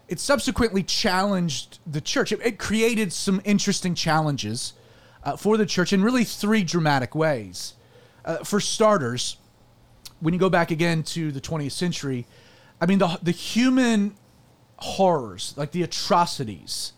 [0.07, 2.31] it subsequently challenged the church.
[2.31, 4.73] It, it created some interesting challenges
[5.23, 7.75] uh, for the church in really three dramatic ways.
[8.25, 9.37] Uh, for starters,
[10.19, 12.25] when you go back again to the 20th century,
[12.81, 14.15] I mean the the human
[14.77, 16.93] horrors, like the atrocities,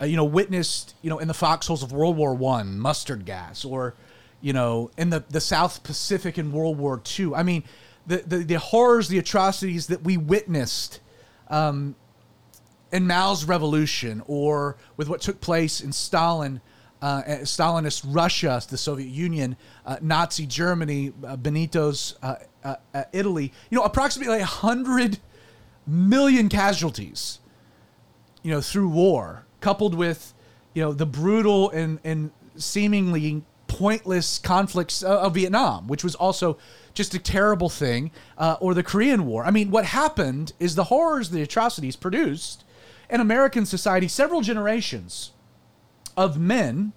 [0.00, 3.64] uh, you know, witnessed, you know, in the foxholes of World War One, mustard gas,
[3.64, 3.94] or
[4.40, 7.34] you know, in the the South Pacific in World War Two.
[7.34, 7.64] I mean,
[8.06, 11.00] the the, the horrors, the atrocities that we witnessed.
[11.48, 11.96] Um,
[12.92, 16.60] in Mao's revolution, or with what took place in Stalin,
[17.02, 23.52] uh, Stalinist Russia, the Soviet Union, uh, Nazi Germany, uh, Benito's uh, uh, uh, Italy,
[23.70, 25.18] you know, approximately 100
[25.86, 27.40] million casualties,
[28.42, 30.32] you know, through war, coupled with,
[30.74, 36.56] you know, the brutal and, and seemingly pointless conflicts of Vietnam, which was also
[36.94, 38.12] just a terrible thing,
[38.60, 39.44] or the Korean War.
[39.44, 42.64] I mean, what happened is the horrors, the atrocities produced
[43.08, 45.32] in American society several generations
[46.16, 46.92] of men,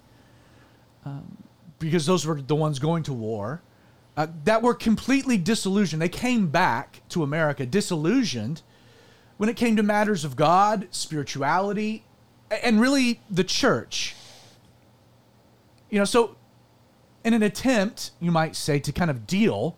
[1.04, 1.36] um,
[1.78, 3.62] because those were the ones going to war,
[4.16, 6.00] uh, that were completely disillusioned.
[6.00, 8.62] They came back to America disillusioned
[9.36, 12.04] when it came to matters of God, spirituality,
[12.62, 14.14] and really the church.
[15.90, 16.36] You know, so
[17.24, 19.76] in an attempt, you might say, to kind of deal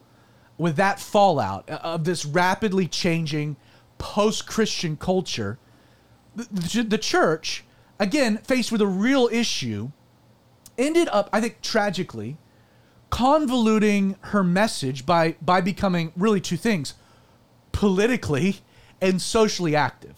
[0.57, 3.57] with that fallout of this rapidly changing
[3.99, 5.59] post Christian culture
[6.39, 7.65] the, the church,
[7.99, 9.91] again, faced with a real issue,
[10.77, 12.39] ended up, I think, tragically,
[13.11, 16.95] convoluting her message by by becoming really two things:
[17.73, 18.59] politically
[19.01, 20.15] and socially active.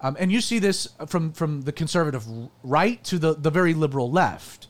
[0.00, 2.24] Um, and you see this from from the conservative
[2.62, 4.68] right to the the very liberal left.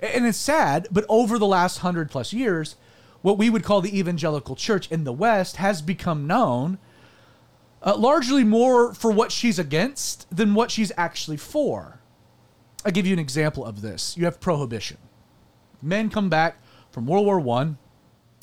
[0.00, 2.76] And it's sad, but over the last hundred plus years,
[3.20, 6.78] what we would call the evangelical church in the West has become known
[7.82, 12.00] uh, largely more for what she's against than what she's actually for.
[12.84, 14.16] I'll give you an example of this.
[14.16, 14.98] You have prohibition.
[15.82, 16.58] Men come back
[16.90, 17.78] from World War One,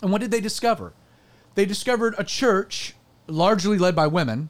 [0.01, 0.93] and what did they discover?
[1.55, 2.95] They discovered a church,
[3.27, 4.49] largely led by women,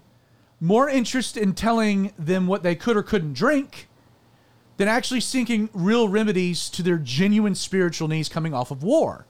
[0.60, 3.88] more interested in telling them what they could or couldn't drink
[4.78, 9.26] than actually seeking real remedies to their genuine spiritual needs coming off of war.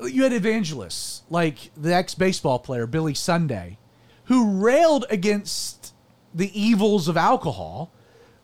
[0.00, 3.78] You had evangelists like the ex baseball player Billy Sunday,
[4.28, 5.94] who railed against
[6.34, 7.90] the evils of alcohol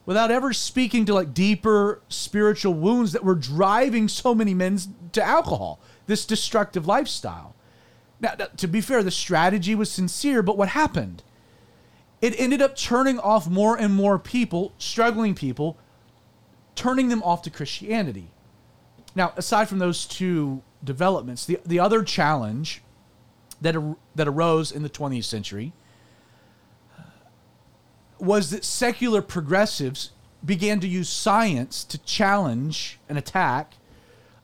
[0.07, 4.79] without ever speaking to like deeper spiritual wounds that were driving so many men
[5.13, 7.55] to alcohol, this destructive lifestyle.
[8.21, 11.23] Now, to be fair, the strategy was sincere, but what happened?
[12.23, 15.77] It ended up turning off more and more people, struggling people,
[16.75, 18.29] turning them off to Christianity.
[19.15, 22.83] Now, aside from those two developments, the, the other challenge
[23.61, 25.73] that, ar- that arose in the 20th century
[28.19, 30.11] was that secular progressives
[30.45, 33.75] began to use science to challenge and attack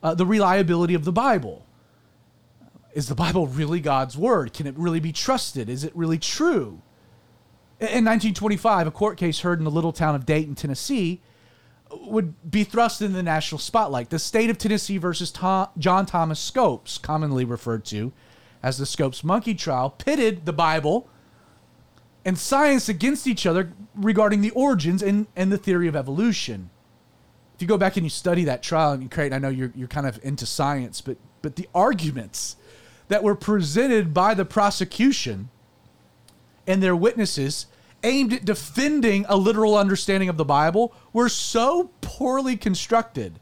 [0.03, 1.66] uh, the reliability of the Bible.
[2.94, 4.53] Is the Bible really God's word?
[4.53, 5.68] Can it really be trusted?
[5.68, 6.81] Is it really true?
[7.79, 11.20] In 1925, a court case heard in the little town of Dayton, Tennessee,
[11.90, 14.11] would be thrust in the national spotlight.
[14.11, 18.12] The state of Tennessee versus Tom, John Thomas Scopes, commonly referred to
[18.62, 21.09] as the Scopes monkey trial, pitted the Bible
[22.25, 26.70] and science against each other regarding the origins and, and the theory of evolution.
[27.55, 29.73] If you go back and you study that trial, and you create, I know you're,
[29.75, 32.57] you're kind of into science, but, but the arguments
[33.09, 35.51] that were presented by the prosecution
[36.66, 37.66] and their witnesses
[38.03, 43.38] aimed at defending a literal understanding of the Bible were so poorly constructed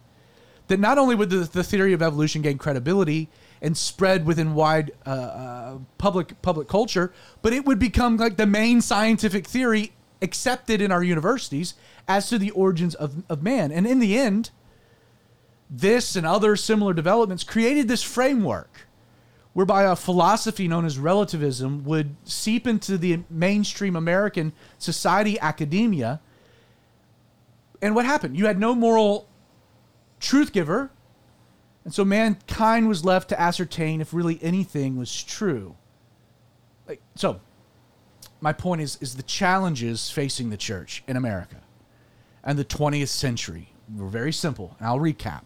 [0.69, 3.29] that not only would the, the theory of evolution gain credibility,
[3.61, 8.47] and spread within wide uh, uh, public public culture, but it would become like the
[8.47, 9.93] main scientific theory
[10.23, 11.75] accepted in our universities
[12.07, 13.71] as to the origins of, of man.
[13.71, 14.51] And in the end,
[15.71, 18.87] this and other similar developments created this framework
[19.53, 26.21] whereby a philosophy known as relativism would seep into the mainstream American society academia.
[27.83, 28.37] And what happened?
[28.37, 29.29] You had no moral
[30.21, 30.91] truth giver
[31.89, 35.75] and so mankind was left to ascertain if really anything was true.
[36.87, 37.41] Like, so,
[38.43, 41.63] my point is, is the challenges facing the church in America
[42.45, 44.77] and the 20th century were very simple.
[44.79, 45.45] And I'll recap.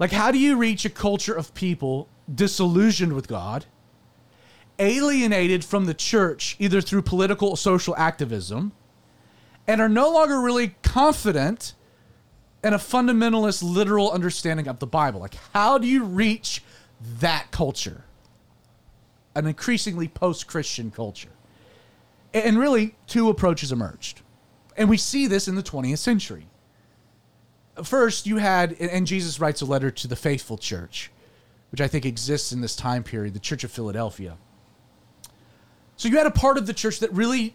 [0.00, 3.66] Like, how do you reach a culture of people disillusioned with God,
[4.80, 8.72] alienated from the church either through political or social activism,
[9.68, 11.74] and are no longer really confident
[12.62, 15.20] and a fundamentalist literal understanding of the Bible.
[15.20, 16.62] Like, how do you reach
[17.20, 18.04] that culture?
[19.34, 21.30] An increasingly post Christian culture.
[22.34, 24.22] And really, two approaches emerged.
[24.76, 26.46] And we see this in the 20th century.
[27.82, 31.10] First, you had, and Jesus writes a letter to the faithful church,
[31.70, 34.38] which I think exists in this time period, the Church of Philadelphia.
[35.96, 37.54] So you had a part of the church that really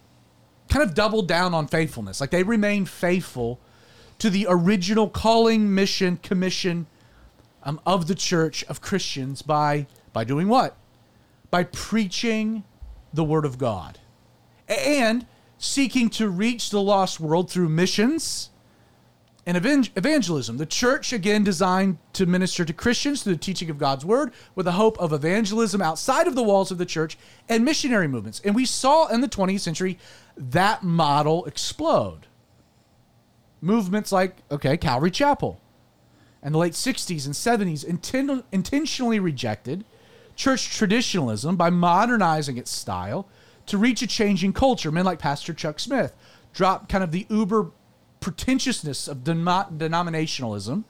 [0.69, 2.21] kind of doubled down on faithfulness.
[2.21, 3.59] Like they remained faithful
[4.21, 6.85] to the original calling, mission, commission
[7.63, 10.77] um, of the church of Christians by by doing what?
[11.49, 12.63] By preaching
[13.11, 13.97] the word of God
[14.67, 15.25] and
[15.57, 18.51] seeking to reach the lost world through missions
[19.47, 20.57] and evangelism.
[20.57, 24.67] The church, again, designed to minister to Christians through the teaching of God's word with
[24.67, 27.17] the hope of evangelism outside of the walls of the church
[27.49, 28.39] and missionary movements.
[28.45, 29.97] And we saw in the 20th century
[30.37, 32.27] that model explode.
[33.61, 35.61] Movements like, okay, Calvary Chapel,
[36.41, 39.85] and the late 60s and 70s inten- intentionally rejected
[40.35, 43.27] church traditionalism by modernizing its style
[43.67, 44.91] to reach a changing culture.
[44.91, 46.15] Men like Pastor Chuck Smith
[46.53, 47.71] dropped kind of the uber
[48.19, 50.83] pretentiousness of denominationalism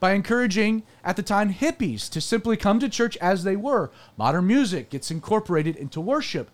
[0.00, 3.90] by encouraging, at the time, hippies to simply come to church as they were.
[4.16, 6.50] Modern music gets incorporated into worship.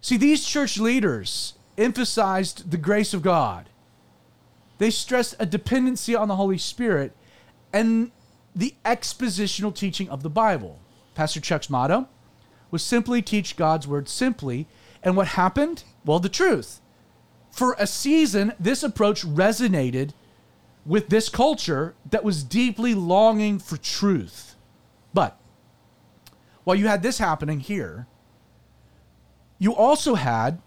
[0.00, 3.68] See, these church leaders emphasized the grace of God.
[4.78, 7.12] They stressed a dependency on the Holy Spirit
[7.72, 8.10] and
[8.54, 10.78] the expositional teaching of the Bible.
[11.14, 12.08] Pastor Chuck's motto
[12.70, 14.66] was simply teach God's word simply.
[15.02, 15.84] And what happened?
[16.04, 16.80] Well, the truth.
[17.50, 20.12] For a season, this approach resonated
[20.86, 24.54] with this culture that was deeply longing for truth.
[25.12, 25.38] But
[26.64, 28.06] while you had this happening here,
[29.58, 30.60] you also had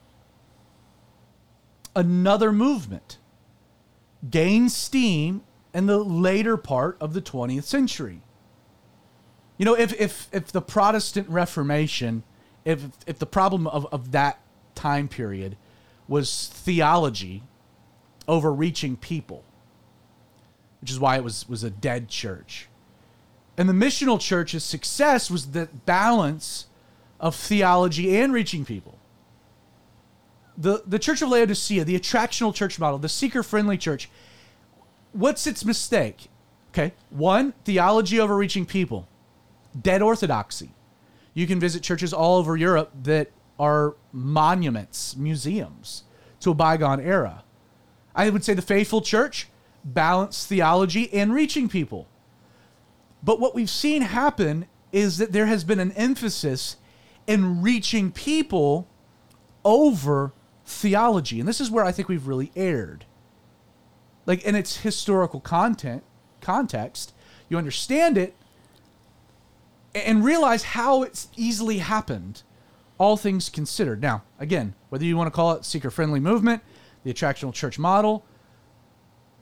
[1.95, 3.17] another movement
[4.29, 8.21] gain steam in the later part of the 20th century.
[9.57, 12.23] You know, if, if, if the Protestant Reformation,
[12.65, 14.39] if, if the problem of, of that
[14.75, 15.57] time period
[16.07, 17.43] was theology
[18.27, 19.43] overreaching people,
[20.81, 22.67] which is why it was, was a dead church.
[23.57, 26.67] And the missional church's success was the balance
[27.19, 28.97] of theology and reaching people.
[30.57, 34.09] The, the Church of Laodicea, the attractional church model, the seeker friendly church,
[35.13, 36.27] what's its mistake?
[36.71, 36.93] Okay.
[37.09, 39.07] One, theology overreaching people,
[39.79, 40.71] dead orthodoxy.
[41.33, 46.03] You can visit churches all over Europe that are monuments, museums
[46.41, 47.43] to a bygone era.
[48.15, 49.47] I would say the faithful church,
[49.83, 52.07] balanced theology and reaching people.
[53.23, 56.77] But what we've seen happen is that there has been an emphasis
[57.27, 58.87] in reaching people
[59.63, 60.33] over
[60.71, 61.39] theology.
[61.39, 63.05] And this is where I think we've really erred
[64.25, 66.03] like in its historical content
[66.41, 67.13] context
[67.49, 68.35] you understand it
[69.93, 72.41] and realize how it's easily happened
[72.97, 76.61] all things considered now again whether you want to call it seeker friendly movement
[77.03, 78.25] the attractional church model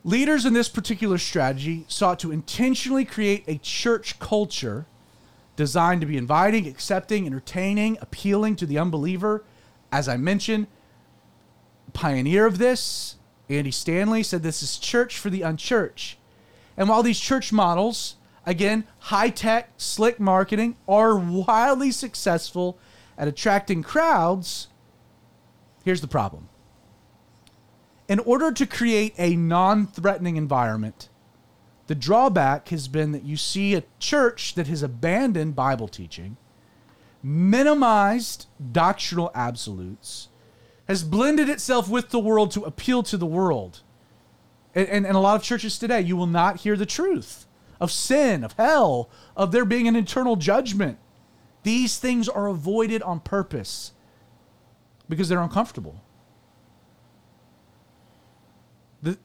[0.04, 4.86] leaders in this particular strategy sought to intentionally create a church culture
[5.56, 9.44] designed to be inviting accepting entertaining appealing to the unbeliever
[9.92, 10.68] as i mentioned
[11.90, 13.16] pioneer of this
[13.50, 16.18] Andy Stanley said this is church for the unchurched.
[16.78, 22.78] And while these church models, again, high tech, slick marketing, are wildly successful
[23.18, 24.68] at attracting crowds,
[25.84, 26.48] here's the problem.
[28.08, 31.10] In order to create a non threatening environment,
[31.88, 36.38] the drawback has been that you see a church that has abandoned Bible teaching,
[37.24, 40.30] minimized doctrinal absolutes,
[40.90, 43.82] has blended itself with the world to appeal to the world.
[44.74, 47.46] And, and, and, a lot of churches today, you will not hear the truth
[47.80, 50.98] of sin, of hell, of there being an eternal judgment.
[51.62, 53.92] These things are avoided on purpose
[55.08, 56.02] because they're uncomfortable.
[59.04, 59.18] The,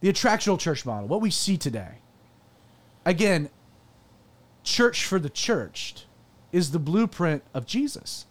[0.00, 1.98] the attractional church model, what we see today,
[3.04, 3.50] again,
[4.62, 6.06] church for the churched,
[6.52, 8.26] is the blueprint of Jesus.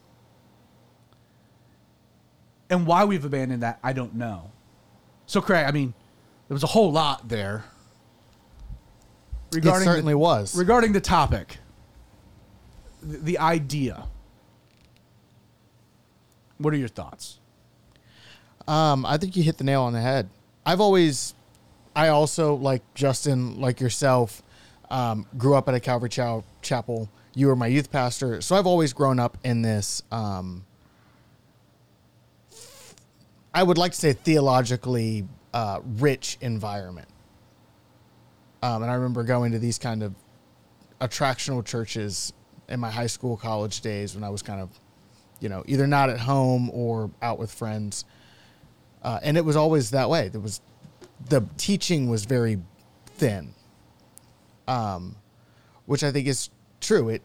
[2.69, 4.51] And why we've abandoned that, I don't know.
[5.25, 5.93] So, Craig, I mean,
[6.47, 7.65] there was a whole lot there.
[9.53, 10.55] Regarding it certainly the, was.
[10.55, 11.57] Regarding the topic,
[13.01, 14.07] the, the idea.
[16.57, 17.39] What are your thoughts?
[18.67, 20.29] Um, I think you hit the nail on the head.
[20.65, 21.35] I've always,
[21.95, 24.41] I also, like Justin, like yourself,
[24.89, 27.09] um, grew up at a Calvary Chapel.
[27.35, 28.41] You were my youth pastor.
[28.41, 30.65] So I've always grown up in this um,
[33.53, 37.07] I would like to say theologically uh, rich environment.
[38.61, 40.15] Um, and I remember going to these kind of
[41.01, 42.33] attractional churches
[42.69, 44.69] in my high school, college days when I was kind of
[45.43, 48.05] you know, either not at home or out with friends.
[49.03, 50.29] Uh, and it was always that way.
[50.29, 50.61] There was
[51.27, 52.61] the teaching was very
[53.17, 53.53] thin,
[54.69, 55.17] um,
[55.85, 56.49] which I think is
[56.79, 57.09] true.
[57.09, 57.21] It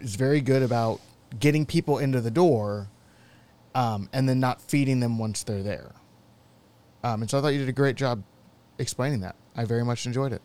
[0.00, 1.00] is very good about
[1.40, 2.88] getting people into the door,
[3.76, 5.92] um, and then not feeding them once they're there.
[7.04, 8.24] Um, and so I thought you did a great job
[8.78, 9.36] explaining that.
[9.54, 10.40] I very much enjoyed it.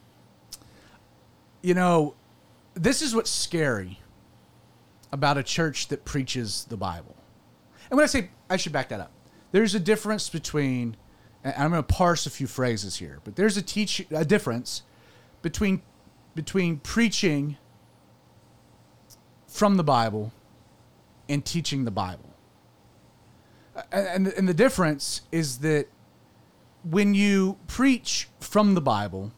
[1.61, 2.15] You know,
[2.73, 3.99] this is what's scary
[5.13, 7.15] about a church that preaches the Bible.
[7.89, 9.11] And when I say, I should back that up.
[9.53, 10.97] There's a difference between,
[11.41, 14.83] and I'm going to parse a few phrases here, but there's a teach a difference
[15.41, 15.81] between
[16.35, 17.57] between preaching
[19.47, 20.31] from the Bible
[21.27, 22.30] and teaching the Bible.
[23.91, 25.87] And, and the difference is that
[26.83, 29.31] when you preach from the Bible,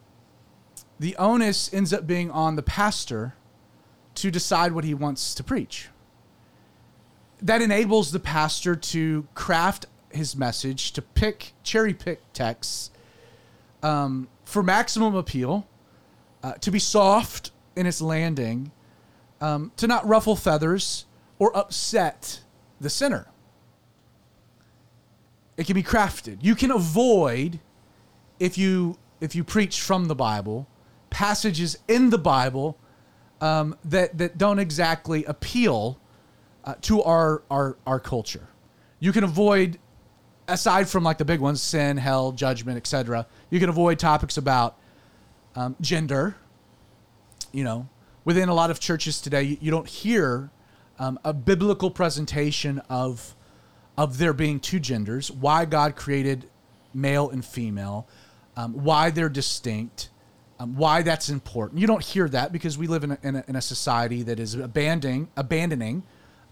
[0.98, 3.34] the onus ends up being on the pastor
[4.16, 5.88] to decide what he wants to preach.
[7.42, 12.90] That enables the pastor to craft his message, to pick, cherry pick texts
[13.82, 15.66] um, for maximum appeal,
[16.42, 18.70] uh, to be soft in its landing,
[19.40, 21.06] um, to not ruffle feathers
[21.38, 22.40] or upset
[22.80, 23.26] the sinner.
[25.56, 26.38] It can be crafted.
[26.42, 27.60] You can avoid
[28.40, 30.66] if you if you preach from the Bible
[31.14, 32.76] passages in the Bible
[33.40, 35.98] um, that that don't exactly appeal
[36.64, 38.48] uh, to our, our our culture.
[38.98, 39.78] You can avoid,
[40.48, 43.26] aside from like the big ones, sin, hell, judgment, etc.
[43.50, 44.76] You can avoid topics about
[45.54, 46.36] um, gender.
[47.52, 47.88] You know,
[48.24, 50.50] within a lot of churches today, you, you don't hear
[50.98, 53.36] um, a biblical presentation of
[53.96, 56.48] of there being two genders, why God created
[56.92, 58.06] male and female,
[58.56, 60.08] um, why they're distinct,
[60.58, 61.80] um, why that's important.
[61.80, 64.38] You don't hear that because we live in a, in a, in a society that
[64.38, 66.04] is abandoning abandoning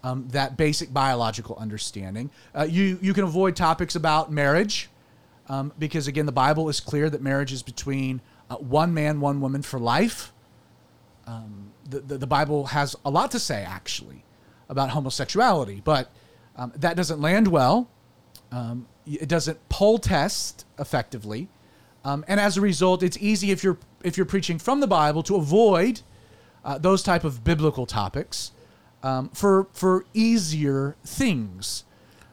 [0.03, 2.29] um, that basic biological understanding.
[2.53, 4.89] Uh, you you can avoid topics about marriage
[5.47, 9.39] um, because again the Bible is clear that marriage is between uh, one man, one
[9.39, 10.33] woman for life.
[11.25, 14.23] Um, the, the the Bible has a lot to say actually
[14.67, 16.11] about homosexuality, but
[16.55, 17.89] um, that doesn't land well.
[18.51, 21.49] Um, it doesn't poll test effectively,
[22.05, 25.23] um, and as a result, it's easy if you're if you're preaching from the Bible
[25.23, 26.01] to avoid
[26.63, 28.51] uh, those type of biblical topics
[29.01, 31.85] um, for for easier things.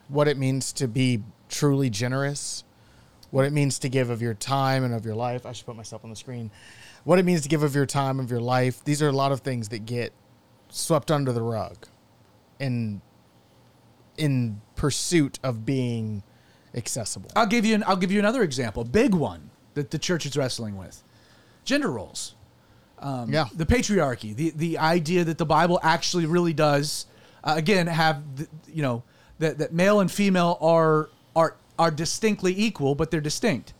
[0.07, 2.63] What it means to be truly generous,
[3.29, 5.45] what it means to give of your time and of your life.
[5.45, 6.51] I should put myself on the screen.
[7.03, 8.83] What it means to give of your time, of your life.
[8.83, 10.13] These are a lot of things that get
[10.69, 11.87] swept under the rug,
[12.59, 13.01] and
[14.21, 16.21] in pursuit of being
[16.75, 17.31] accessible.
[17.35, 20.37] I'll give you an, I'll give you another example, big one that the church is
[20.37, 21.03] wrestling with:
[21.65, 22.35] gender roles.
[22.99, 23.45] Um, yeah.
[23.55, 27.07] the patriarchy, the the idea that the Bible actually really does,
[27.43, 29.01] uh, again, have the, you know
[29.39, 33.73] that that male and female are are are distinctly equal, but they're distinct,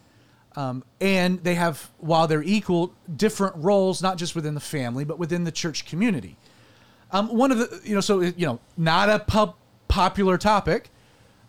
[0.56, 5.20] um, and they have while they're equal, different roles, not just within the family, but
[5.20, 6.36] within the church community.
[7.12, 9.56] Um, one of the you know so you know not a pub
[9.92, 10.90] popular topic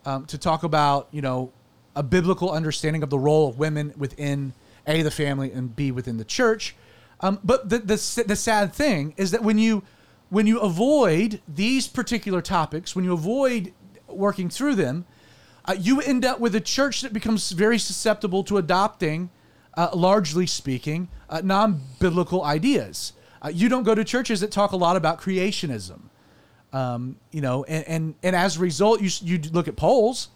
[0.05, 1.53] um, to talk about you know
[1.95, 4.53] a biblical understanding of the role of women within
[4.86, 6.74] a the family and b within the church
[7.20, 9.82] um, but the, the the sad thing is that when you
[10.32, 13.70] when you avoid these particular topics, when you avoid
[14.09, 15.05] working through them,
[15.66, 19.28] uh, you end up with a church that becomes very susceptible to adopting,
[19.76, 23.12] uh, largely speaking, uh, non-biblical ideas.
[23.43, 26.01] Uh, you don't go to churches that talk a lot about creationism,
[26.73, 30.29] um, you know, and, and and as a result, you you look at polls,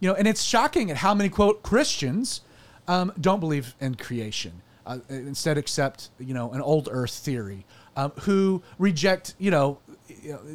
[0.00, 2.42] you know, and it's shocking at how many quote Christians
[2.86, 4.52] um, don't believe in creation
[4.86, 7.64] uh, instead accept you know an old Earth theory,
[7.96, 9.78] um, who reject you know.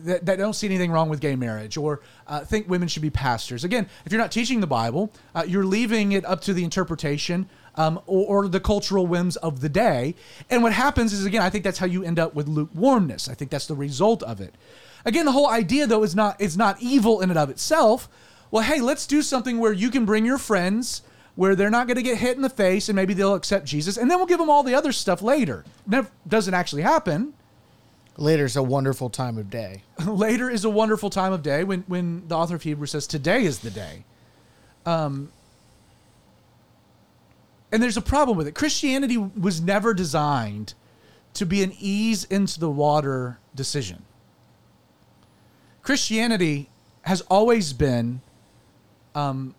[0.04, 3.10] That, that don't see anything wrong with gay marriage or uh, think women should be
[3.10, 3.64] pastors.
[3.64, 7.48] Again, if you're not teaching the Bible, uh, you're leaving it up to the interpretation
[7.76, 10.16] um, or, or, the cultural whims of the day.
[10.50, 13.30] And what happens is, again, I think that's how you end up with lukewarmness.
[13.30, 14.54] I think that's the result of it.
[15.06, 18.08] Again, the whole idea, though, is not is not evil in and of itself.
[18.52, 21.02] Well, hey, let's do something where you can bring your friends
[21.36, 23.98] where they're not going to get hit in the face and maybe they'll accept Jesus.
[23.98, 25.66] And then we'll give them all the other stuff later.
[25.88, 27.34] Never doesn't actually happen.
[28.18, 29.84] Later is a wonderful time of day.
[30.06, 33.44] later is a wonderful time of day when, when the author of Hebrews says today
[33.44, 34.06] is the day.
[34.86, 35.32] Um,
[37.72, 38.54] and there's a problem with it.
[38.54, 40.76] Christianity was never designed
[41.34, 44.04] to be an ease into the water decision.
[45.84, 46.70] Christianity
[47.04, 48.22] has always been
[49.14, 49.54] um,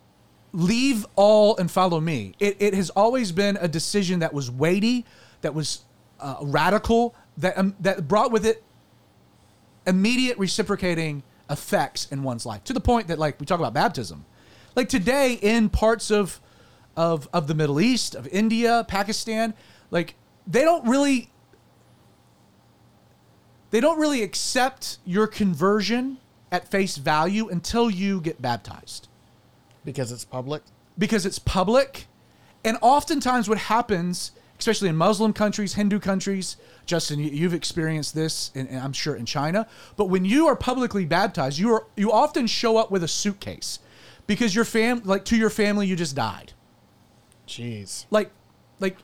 [0.52, 2.34] leave all and follow me.
[2.40, 5.04] It, it has always been a decision that was weighty,
[5.42, 5.82] that was
[6.18, 8.62] uh, radical, that um, that brought with it
[9.86, 14.24] immediate reciprocating effects in one's life to the point that like we talk about baptism
[14.74, 16.40] like today in parts of
[16.96, 19.52] of of the middle east of india pakistan
[19.90, 20.14] like
[20.46, 21.30] they don't really
[23.74, 26.18] they don't really accept your conversion
[26.52, 29.08] at face value until you get baptized
[29.84, 30.62] because it's public.
[30.96, 32.06] because it's public.
[32.64, 36.56] And oftentimes, what happens, especially in Muslim countries, Hindu countries,
[36.86, 39.66] Justin, you- you've experienced this, and I'm sure in China.
[39.96, 43.80] But when you are publicly baptized, you are you often show up with a suitcase
[44.28, 46.52] because your fam, like to your family, you just died.
[47.48, 48.06] Jeez.
[48.08, 48.30] Like,
[48.78, 48.98] like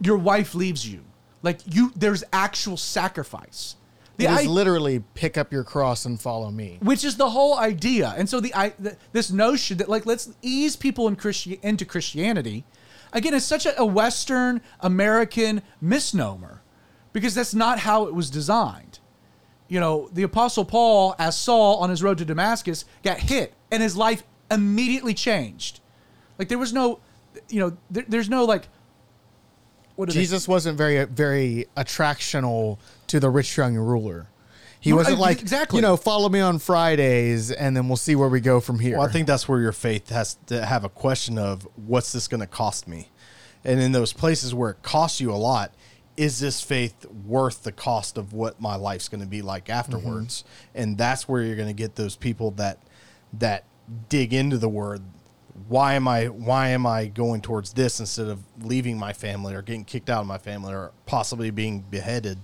[0.00, 1.00] your wife leaves you.
[1.42, 3.74] Like you, there's actual sacrifice.
[4.18, 6.78] The it is i- literally pick up your cross and follow me.
[6.82, 8.12] which is the whole idea.
[8.16, 11.84] And so the, I, the this notion that like let's ease people in Christi- into
[11.86, 12.64] Christianity,
[13.12, 16.60] again, is such a, a Western American misnomer,
[17.12, 18.98] because that's not how it was designed.
[19.68, 23.82] You know, the Apostle Paul, as Saul on his road to Damascus, got hit, and
[23.82, 25.80] his life immediately changed.
[26.38, 27.00] Like there was no,
[27.48, 28.68] you know, there, there's no like.
[29.98, 32.78] What do they- Jesus wasn't very very attractional
[33.08, 34.28] to the rich young ruler.
[34.80, 35.78] He No, wasn't I- like exactly.
[35.78, 38.98] you know, follow me on Fridays and then we'll see where we go from here.
[38.98, 42.28] Well, I think that's where your faith has to have a question of what's this
[42.28, 43.08] going to cost me?
[43.64, 45.74] And in those places where it costs you a lot,
[46.16, 50.44] is this faith worth the cost of what my life's going to be like afterwards?
[50.44, 50.80] Mm-hmm.
[50.82, 52.78] And that's where you're going to get those people that
[53.32, 53.64] that
[54.08, 55.02] dig into the word.
[55.66, 59.62] Why am I why am I going towards this instead of leaving my family or
[59.62, 62.38] getting kicked out of my family or possibly being beheaded?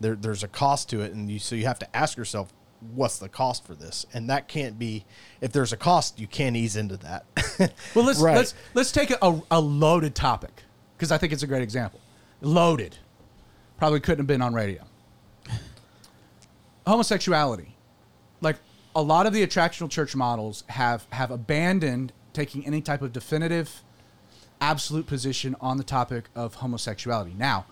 [0.00, 2.52] There, there's a cost to it, and you so you have to ask yourself,
[2.94, 4.06] what's the cost for this?
[4.12, 5.04] And that can't be
[5.40, 7.26] if there's a cost, you can't ease into that.
[7.94, 8.36] Well, let's Right.
[8.36, 10.64] let's let's take a, a, loaded topic
[10.96, 12.00] because I think it's a great example.
[12.40, 12.98] Loaded,
[13.78, 14.82] probably couldn't have been on radio.
[16.84, 17.76] Homosexuality,
[18.40, 18.56] like
[18.96, 23.82] a lot of the attractional church models have have abandoned taking any type of definitive,
[24.60, 27.34] absolute position on the topic of homosexuality.
[27.38, 27.66] Now,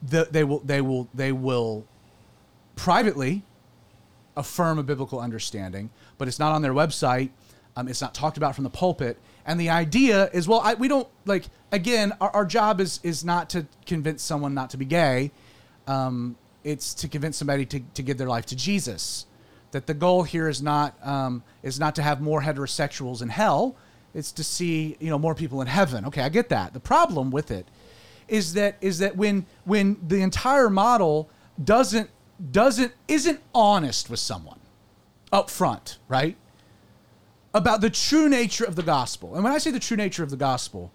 [0.00, 1.84] the, they will they will they will
[2.76, 3.42] privately
[4.36, 7.30] affirm a biblical understanding, but it's not on their website.
[7.76, 9.18] Um, it's not talked about from the pulpit.
[9.46, 11.46] And the idea is, well, I, we don't like.
[11.72, 15.32] Again, our, our job is is not to convince someone not to be gay.
[15.86, 19.26] Um, it's to convince somebody to, to give their life to Jesus.
[19.72, 23.76] That the goal here is not um, is not to have more heterosexuals in hell.
[24.14, 26.04] It's to see you know more people in heaven.
[26.06, 26.72] Okay, I get that.
[26.72, 27.66] The problem with it
[28.28, 31.28] is that is that when when the entire model
[31.62, 32.10] doesn't
[32.50, 34.60] doesn't isn't honest with someone
[35.32, 36.36] up front, right?
[37.54, 39.34] About the true nature of the gospel.
[39.34, 40.92] And when I say the true nature of the gospel,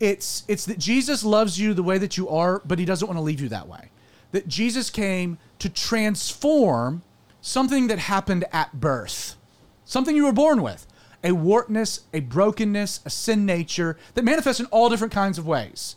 [0.00, 3.18] it's it's that Jesus loves you the way that you are, but he doesn't want
[3.18, 3.90] to leave you that way.
[4.32, 7.02] That Jesus came to transform
[7.42, 9.36] something that happened at birth.
[9.84, 10.86] Something you were born with.
[11.22, 15.96] A wartness, a brokenness, a sin nature that manifests in all different kinds of ways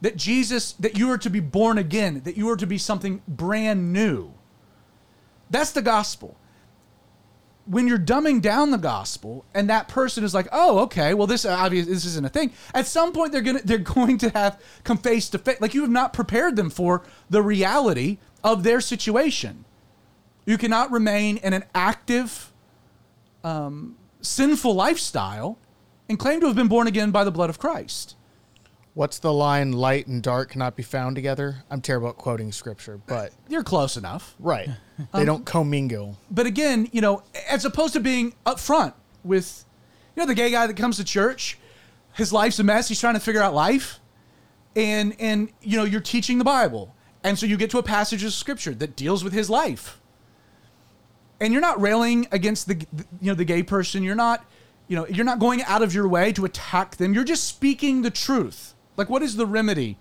[0.00, 3.22] that Jesus, that you are to be born again, that you are to be something
[3.28, 4.32] brand new.
[5.50, 6.36] That's the gospel.
[7.66, 11.44] When you're dumbing down the gospel, and that person is like, "Oh, okay, well, this
[11.44, 14.96] obvious, this isn't a thing." At some point, they're gonna they're going to have come
[14.96, 19.64] face to face, like you have not prepared them for the reality of their situation.
[20.46, 22.52] You cannot remain in an active,
[23.44, 25.58] um, sinful lifestyle
[26.08, 28.16] and claim to have been born again by the blood of Christ.
[28.94, 31.62] What's the line light and dark cannot be found together?
[31.70, 34.34] I'm terrible at quoting scripture, but You're close enough.
[34.38, 34.68] right.
[35.14, 36.18] They don't commingle.
[36.30, 38.92] but again, you know, as opposed to being upfront
[39.24, 39.64] with,
[40.14, 41.58] you know, the gay guy that comes to church,
[42.12, 42.88] his life's a mess.
[42.88, 43.98] He's trying to figure out life,
[44.76, 48.22] and and you know, you're teaching the Bible, and so you get to a passage
[48.24, 49.99] of scripture that deals with his life,
[51.40, 52.74] and you're not railing against the
[53.20, 54.02] you know the gay person.
[54.02, 54.44] You're not,
[54.88, 57.14] you know, you're not going out of your way to attack them.
[57.14, 58.74] You're just speaking the truth.
[58.96, 59.96] Like, what is the remedy?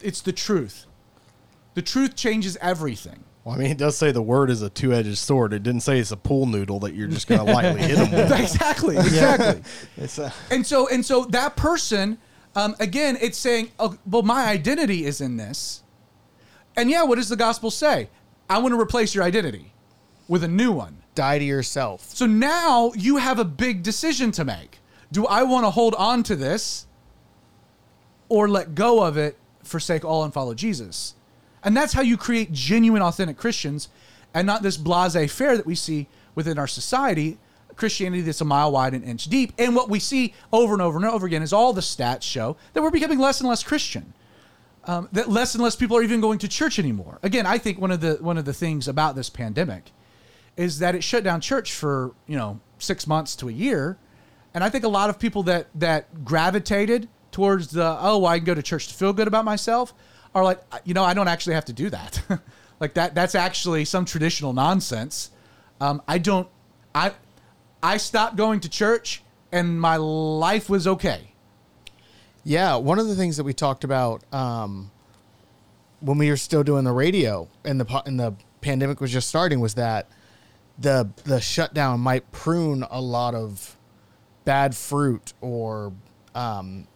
[0.00, 0.86] It's the truth.
[1.74, 3.24] The truth changes everything.
[3.44, 5.52] well, I mean, it does say the word is a two edged sword.
[5.52, 8.12] It didn't say it's a pool noodle that you're just going to lightly hit them
[8.12, 8.32] with.
[8.40, 9.62] exactly, exactly.
[9.96, 12.18] It's a, And so and so that person,
[12.54, 15.82] um, again, it's saying, oh, well, my identity is in this.
[16.76, 18.08] And yeah, what does the gospel say?
[18.48, 19.72] I want to replace your identity
[20.28, 20.98] with a new one.
[21.14, 22.02] Die to yourself.
[22.14, 24.78] So now you have a big decision to make.
[25.10, 26.86] Do I want to hold on to this
[28.28, 31.14] or let go of it, forsake all and follow Jesus?
[31.64, 33.88] And that's how you create genuine, authentic Christians
[34.34, 37.38] and not this blase fair that we see within our society.
[37.74, 39.52] Christianity that's a mile wide and inch deep.
[39.56, 42.56] And what we see over and over and over again is all the stats show
[42.72, 44.12] that we're becoming less and less Christian.
[44.84, 47.18] Um, that less and less people are even going to church anymore.
[47.22, 49.92] Again, I think one of the one of the things about this pandemic
[50.58, 53.96] is that it shut down church for you know six months to a year,
[54.52, 58.44] and I think a lot of people that that gravitated towards the oh I can
[58.44, 59.94] go to church to feel good about myself
[60.34, 62.20] are like you know I don't actually have to do that,
[62.80, 65.30] like that that's actually some traditional nonsense.
[65.80, 66.48] Um, I don't
[66.94, 67.12] I
[67.82, 71.32] I stopped going to church and my life was okay.
[72.44, 74.90] Yeah, one of the things that we talked about um,
[76.00, 79.60] when we were still doing the radio and the and the pandemic was just starting
[79.60, 80.08] was that
[80.78, 83.76] the the shutdown might prune a lot of
[84.44, 85.92] bad fruit or
[86.34, 86.86] um,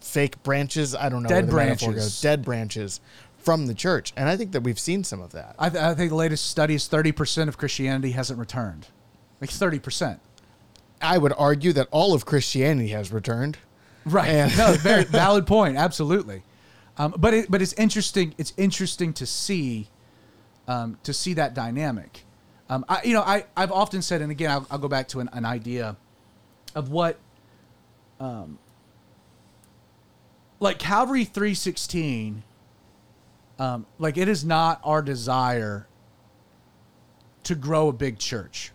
[0.00, 0.94] fake branches.
[0.94, 1.28] I don't know.
[1.28, 2.04] Dead where the metaphor branches.
[2.06, 2.20] goes.
[2.20, 3.00] Dead branches
[3.38, 5.54] from the church, and I think that we've seen some of that.
[5.58, 8.86] I, th- I think the latest study is thirty percent of Christianity hasn't returned,
[9.40, 10.20] like thirty percent.
[11.02, 13.58] I would argue that all of Christianity has returned.
[14.06, 14.28] Right.
[14.28, 15.76] And- no, very valid point.
[15.76, 16.42] Absolutely.
[16.96, 18.34] Um, but it, but it's interesting.
[18.38, 19.88] It's interesting to see
[20.68, 22.23] um, to see that dynamic.
[22.74, 25.20] Um, I, you know, I I've often said, and again, I'll, I'll go back to
[25.20, 25.96] an, an idea
[26.74, 27.18] of what,
[28.18, 28.58] um,
[30.58, 32.42] like Calvary three sixteen.
[33.60, 35.86] Um, like it is not our desire
[37.44, 38.72] to grow a big church.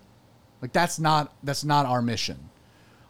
[0.61, 2.49] Like that's not that's not our mission.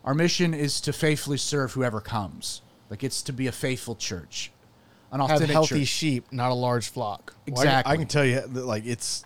[0.03, 2.63] Our mission is to faithfully serve whoever comes.
[2.89, 4.51] Like it's to be a faithful church,
[5.11, 5.87] an authentic Have healthy church.
[5.89, 7.35] sheep, not a large flock.
[7.47, 7.93] Well, I Exactly.
[7.93, 9.23] I, can tell you that like it's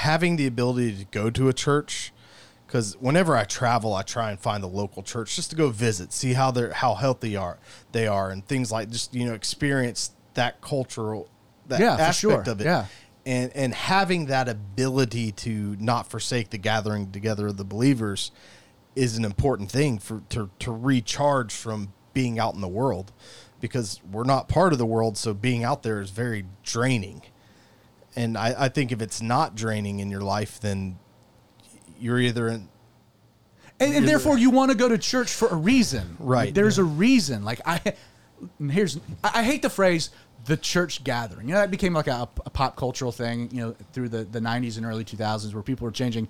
[0.00, 2.12] having the ability to go to a church
[2.66, 6.12] because whenever I travel, I try and find the local church just to go visit,
[6.12, 7.58] see how they're how healthy are
[7.92, 11.28] they are, and things like just you know experience that cultural
[11.66, 12.40] that Yeah, aspect sure.
[12.42, 12.64] of it.
[12.64, 12.86] Yeah.
[13.26, 18.30] And and having that ability to not forsake the gathering together of the believers
[18.96, 23.12] is an important thing for to to recharge from being out in the world
[23.60, 27.22] because we're not part of the world so being out there is very draining
[28.20, 30.98] and I, I think if it's not draining in your life then
[31.98, 32.68] you're either in
[33.80, 36.16] and, and therefore you want to go to church for a reason.
[36.20, 37.44] Right, there's a reason.
[37.44, 37.80] Like i
[38.68, 40.10] here's I, I hate the phrase
[40.44, 41.48] the church gathering.
[41.48, 44.40] You know that became like a, a pop cultural thing you know through the, the
[44.40, 46.28] 90s and early 2000s where people were changing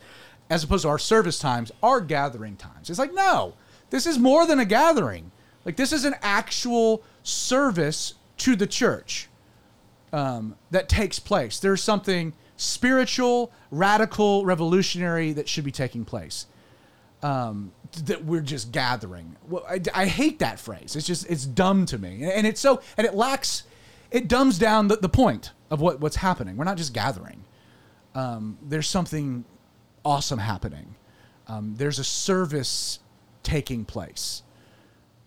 [0.49, 2.89] as opposed to our service times our gathering times.
[2.89, 3.55] It's like no
[3.91, 5.33] this is more than a gathering.
[5.65, 9.29] Like this is an actual service to the church
[10.13, 11.59] um, that takes place.
[11.61, 16.47] There's something spiritual, radical, revolutionary that should be taking place.
[17.23, 17.73] Um,
[18.05, 19.37] that we're just gathering.
[19.49, 20.97] Well, I, I hate that phrase.
[20.97, 23.65] It's just it's dumb to me, and it's so and it lacks.
[24.11, 26.57] It dumbs down the, the point of what, what's happening.
[26.57, 27.45] We're not just gathering.
[28.15, 29.45] Um, there's something
[30.05, 30.97] awesome happening.
[31.47, 33.01] Um, there's a service
[33.43, 34.43] taking place.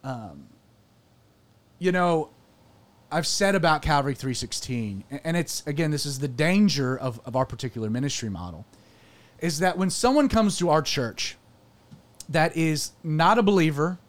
[0.04, 0.48] Um,
[1.80, 2.30] you know,
[3.14, 7.46] I've said about Calvary 316, and it's again, this is the danger of, of our
[7.46, 8.66] particular ministry model,
[9.40, 11.38] is that when someone comes to our church
[12.28, 14.00] that is not a believer,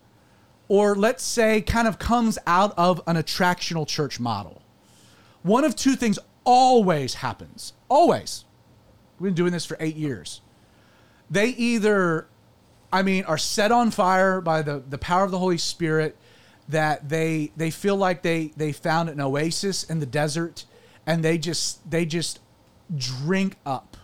[0.69, 4.63] or let's say kind of comes out of an attractional church model,
[5.43, 7.75] one of two things always happens.
[7.91, 8.47] Always.
[9.19, 10.41] We've been doing this for eight years.
[11.31, 12.27] They either,
[12.91, 16.17] I mean, are set on fire by the, the power of the Holy Spirit,
[16.69, 20.65] that they they feel like they they found an oasis in the desert,
[21.07, 22.41] and they just they just
[22.97, 23.97] drink up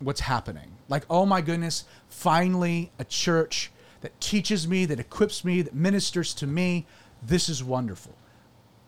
[0.00, 0.72] what's happening.
[0.88, 3.70] Like, oh my goodness, finally a church
[4.00, 6.86] that teaches me, that equips me, that ministers to me.
[7.22, 8.14] This is wonderful.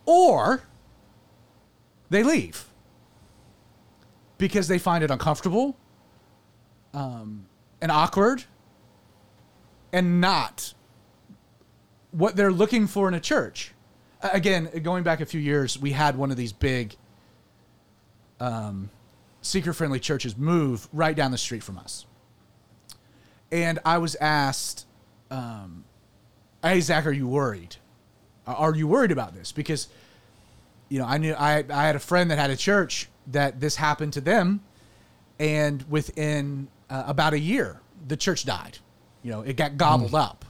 [0.06, 0.62] Or
[2.08, 2.66] they leave
[4.38, 5.76] because they find it uncomfortable
[6.94, 7.46] um,
[7.80, 8.44] and awkward
[9.92, 10.74] and not
[12.12, 13.72] what they're looking for in a church.
[14.22, 16.94] Again, going back a few years, we had one of these big
[18.38, 18.90] um,
[19.42, 22.06] seeker friendly churches move right down the street from us.
[23.50, 24.86] And I was asked,
[25.30, 25.84] um,
[26.62, 27.76] Hey, Zach, are you worried?
[28.46, 29.52] Are you worried about this?
[29.52, 29.88] Because,
[30.88, 33.76] you know, I knew I, I had a friend that had a church that this
[33.76, 34.60] happened to them.
[35.38, 38.78] And within uh, about a year, the church died.
[39.22, 40.44] You know, it got gobbled up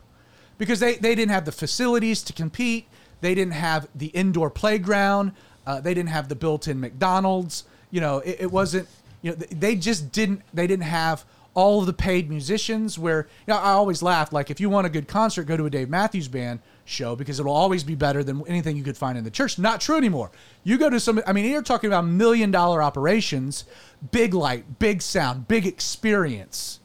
[0.60, 2.86] because they, they didn't have the facilities to compete.
[3.22, 5.32] They didn't have the indoor playground.
[5.66, 7.64] Uh, they didn't have the built-in McDonald's.
[7.90, 8.86] You know, it, it wasn't.
[9.22, 10.42] You know, they just didn't.
[10.52, 12.98] They didn't have all of the paid musicians.
[12.98, 14.34] Where you know, I always laugh.
[14.34, 17.40] Like if you want a good concert, go to a Dave Matthews Band show because
[17.40, 19.58] it'll always be better than anything you could find in the church.
[19.58, 20.30] Not true anymore.
[20.62, 21.22] You go to some.
[21.26, 23.64] I mean, you're talking about million dollar operations,
[24.10, 26.79] big light, big sound, big experience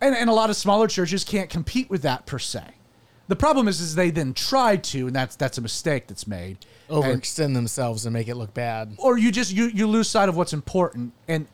[0.00, 2.62] and, and a lot of smaller churches can't compete with that per se.
[3.28, 6.58] The problem is, is they then try to, and that's that's a mistake that's made.
[6.88, 8.94] And- Overextend themselves and make it look bad.
[8.98, 11.12] or you just you you lose sight of what's important.
[11.26, 11.48] And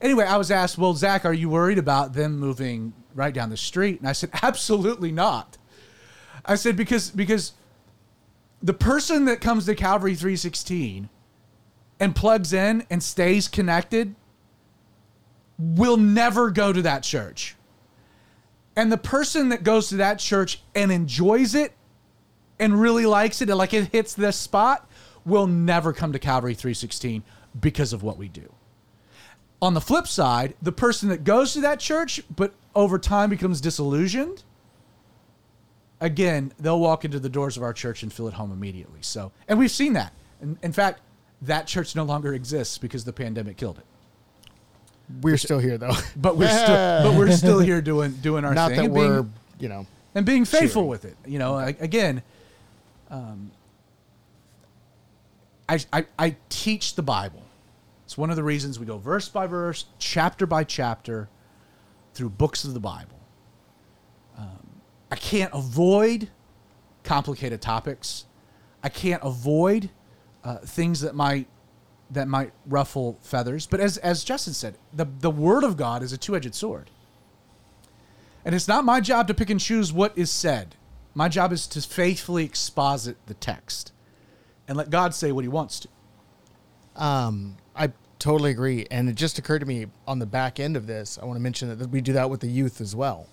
[0.00, 3.56] anyway, I was asked, "Well, Zach, are you worried about them moving right down the
[3.58, 5.58] street?" And I said, "Absolutely not."
[6.46, 7.52] I said because because
[8.62, 11.10] the person that comes to Calvary 316
[12.00, 14.14] and plugs in and stays connected
[15.58, 17.54] will never go to that church.
[18.78, 21.72] And the person that goes to that church and enjoys it
[22.60, 24.88] and really likes it and like it hits this spot
[25.24, 27.24] will never come to Calvary 316
[27.58, 28.54] because of what we do.
[29.60, 33.60] On the flip side, the person that goes to that church but over time becomes
[33.60, 34.44] disillusioned,
[36.00, 39.00] again, they'll walk into the doors of our church and feel at home immediately.
[39.00, 40.12] So, and we've seen that.
[40.40, 41.00] In, in fact,
[41.42, 43.86] that church no longer exists because the pandemic killed it.
[45.22, 45.92] We're still here though.
[46.16, 49.08] But we're still, but we're still here doing doing our Not thing that and being-
[49.08, 49.26] we're,
[49.58, 50.88] you know, and being faithful cheering.
[50.88, 51.16] with it.
[51.26, 52.22] You know, I, again,
[53.10, 53.50] um,
[55.68, 57.42] I, I I teach the Bible.
[58.04, 61.28] It's one of the reasons we go verse by verse, chapter by chapter,
[62.14, 63.18] through books of the Bible.
[64.38, 64.80] Um,
[65.10, 66.28] I can't avoid
[67.04, 68.24] complicated topics.
[68.82, 69.90] I can't avoid
[70.44, 71.48] uh, things that might
[72.10, 73.66] that might ruffle feathers.
[73.66, 76.90] But as as Justin said, the the Word of God is a two edged sword.
[78.44, 80.76] And it's not my job to pick and choose what is said.
[81.14, 83.92] My job is to faithfully exposit the text
[84.66, 85.88] and let God say what he wants to.
[86.96, 88.86] Um, I totally agree.
[88.90, 91.42] And it just occurred to me on the back end of this, I want to
[91.42, 93.26] mention that we do that with the youth as well.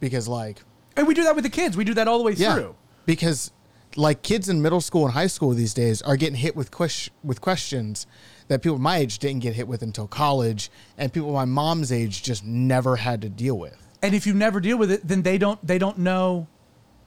[0.00, 0.62] Because, like,
[0.96, 1.76] And we do that with the kids.
[1.76, 2.74] We do that all the way yeah, through.
[3.06, 3.50] because
[3.96, 7.10] like kids in middle school and high school these days are getting hit with ques-
[7.22, 8.06] with questions
[8.48, 12.22] that people my age didn't get hit with until college, and people my mom's age
[12.22, 13.76] just never had to deal with.
[14.02, 16.48] And if you never deal with it, then they don't they don't know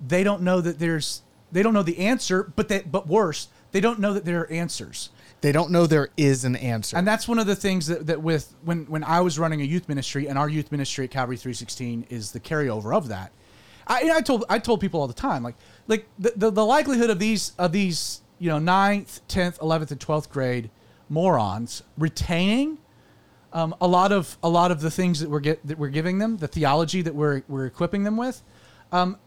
[0.06, 1.22] they don't know that there's
[1.52, 4.52] they don't know the answer, but that but worse, they don't know that there are
[4.52, 5.10] answers.
[5.42, 6.98] They don't know there is an answer.
[6.98, 9.66] And that's one of the things that, that with when when I was running a
[9.66, 13.32] youth ministry, and our youth ministry at Calvary 316 is the carryover of that.
[13.88, 15.56] I, you know, I told I told people all the time, like
[15.88, 20.00] like the, the, the likelihood of these of these you know ninth, tenth, eleventh, and
[20.00, 20.70] twelfth grade
[21.10, 22.80] morons retaining
[23.56, 26.20] um, a lot of a lot of the things that we're get that we're giving
[26.20, 28.44] them, the theology that we're we're equipping them with,
[28.92, 29.18] um,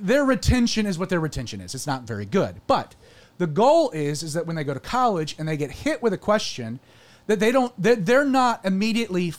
[0.00, 1.74] their retention is what their retention is.
[1.74, 2.94] It's not very good, but
[3.38, 6.12] the goal is is that when they go to college and they get hit with
[6.12, 6.78] a question,
[7.26, 9.34] that they don't that they're not immediately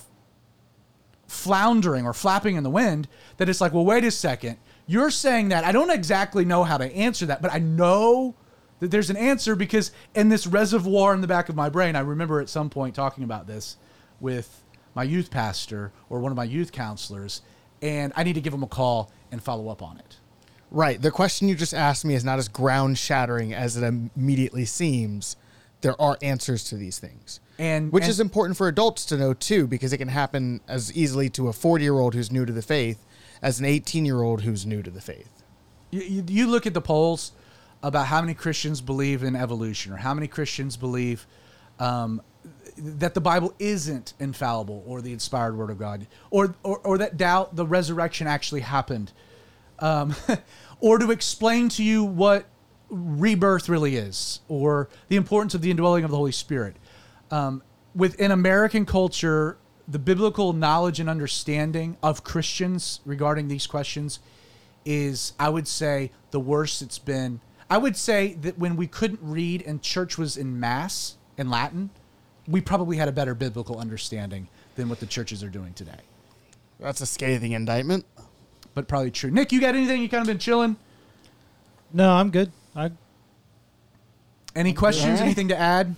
[1.28, 3.08] floundering or flapping in the wind.
[3.38, 4.58] That it's like, well, wait a second,
[4.88, 8.36] you're saying that I don't exactly know how to answer that, but I know
[8.80, 12.02] that there's an answer because in this reservoir in the back of my brain, I
[12.02, 13.78] remember at some point talking about this
[14.20, 14.64] with
[14.96, 17.42] my youth pastor or one of my youth counselors,
[17.82, 20.18] and I need to give them a call and follow up on it.
[20.70, 21.02] right.
[21.02, 25.36] The question you just asked me is not as ground shattering as it immediately seems.
[25.82, 27.40] There are answers to these things.
[27.60, 30.92] And which and- is important for adults to know too, because it can happen as
[30.94, 33.04] easily to a 40 year old who's new to the faith
[33.44, 35.44] as an 18 year old who's new to the faith.
[35.92, 37.34] You, you, look at the polls
[37.84, 41.28] about how many Christians believe in evolution or how many Christians believe
[41.78, 42.22] um,
[42.78, 47.18] that the Bible isn't infallible or the inspired Word of God or, or, or that
[47.18, 49.12] doubt the resurrection actually happened
[49.80, 50.16] um,
[50.80, 52.46] or to explain to you what
[52.90, 56.78] rebirth really is or the importance of the indwelling of the Holy Spirit.
[57.30, 57.62] Um,
[57.94, 59.58] within American culture,
[59.88, 64.20] the biblical knowledge and understanding of Christians regarding these questions
[64.86, 67.42] is, I would say, the worst it's been.
[67.70, 71.90] I would say that when we couldn't read and church was in mass in Latin,
[72.48, 76.00] we probably had a better biblical understanding than what the churches are doing today.
[76.80, 78.06] That's a scathing indictment.
[78.74, 79.32] But probably true.
[79.32, 80.02] Nick, you got anything?
[80.02, 80.78] You kind of been chilling?
[81.94, 82.52] No, I'm good.
[82.76, 82.92] I
[84.56, 85.20] Any questions?
[85.20, 85.26] Yeah.
[85.26, 85.96] Anything to add?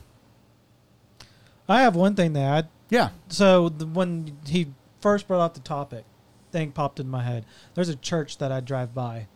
[1.68, 2.68] I have one thing to add.
[2.90, 3.10] Yeah.
[3.30, 4.68] So the, when he
[5.02, 6.06] first brought up the topic,
[6.52, 7.46] thing popped in my head.
[7.74, 9.28] There's a church that I drive by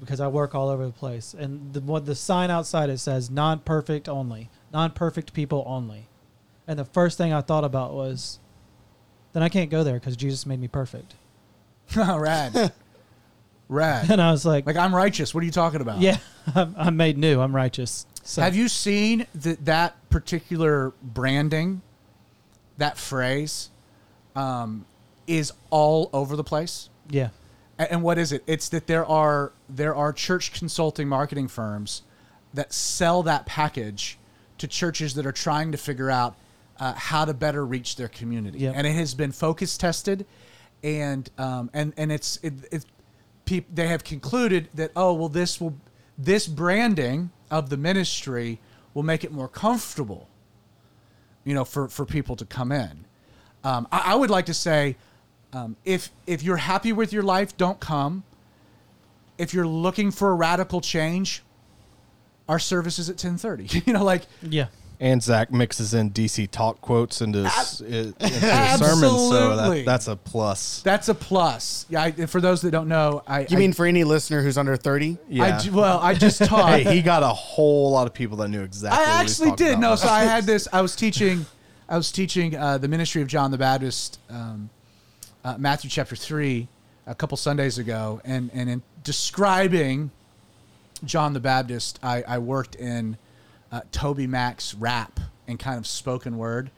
[0.00, 3.30] because I work all over the place, and the what the sign outside it says
[3.30, 6.08] "non-perfect only, non-perfect people only,"
[6.66, 8.38] and the first thing I thought about was,
[9.32, 11.14] then I can't go there because Jesus made me perfect.
[11.96, 12.72] Rad.
[13.68, 14.10] Rad.
[14.10, 15.34] And I was like, Like I'm righteous.
[15.34, 16.00] What are you talking about?
[16.00, 16.18] yeah,
[16.54, 17.40] I'm, I'm made new.
[17.40, 18.06] I'm righteous.
[18.22, 21.82] So Have you seen that that particular branding,
[22.82, 23.70] that phrase,
[24.34, 24.84] um,
[25.26, 26.90] is all over the place?
[27.08, 27.28] Yeah.
[27.78, 28.42] A- And what is it?
[28.46, 32.02] It's that there are there are church consulting marketing firms
[32.54, 34.18] that sell that package
[34.58, 36.34] to churches that are trying to figure out
[36.78, 38.58] uh, how to better reach their community.
[38.58, 38.74] Yep.
[38.76, 40.26] And it has been focus tested,
[40.82, 42.84] and um, and and it's it, it
[43.44, 45.74] peop, they have concluded that oh well this will
[46.18, 48.58] this branding of the ministry
[48.94, 50.28] will make it more comfortable,
[51.44, 53.04] you know, for for people to come in.
[53.64, 54.96] Um, I, I would like to say,
[55.52, 58.24] um, if if you're happy with your life, don't come.
[59.38, 61.42] If you're looking for a radical change,
[62.48, 63.82] our service is at ten thirty.
[63.86, 64.66] you know, like Yeah.
[65.02, 70.06] And Zach mixes in DC talk quotes into his, into his sermons, so that, that's
[70.06, 70.80] a plus.
[70.82, 71.86] that's a plus.
[71.88, 74.56] Yeah, I, for those that don't know, I You I, mean for any listener who's
[74.56, 75.18] under 30?
[75.28, 75.60] Yeah.
[75.60, 76.82] I well, I just taught.
[76.82, 78.96] hey, he got a whole lot of people that knew exactly.
[78.96, 79.70] what I he was actually did.
[79.72, 80.68] about No, so I had this.
[80.72, 81.46] I was teaching.
[81.88, 84.70] I was teaching uh, the ministry of John the Baptist, um,
[85.44, 86.68] uh, Matthew chapter three,
[87.08, 90.12] a couple Sundays ago, and and in describing
[91.04, 93.18] John the Baptist, I, I worked in
[93.72, 95.18] uh, TobyMac's rap
[95.48, 96.70] and kind of spoken word,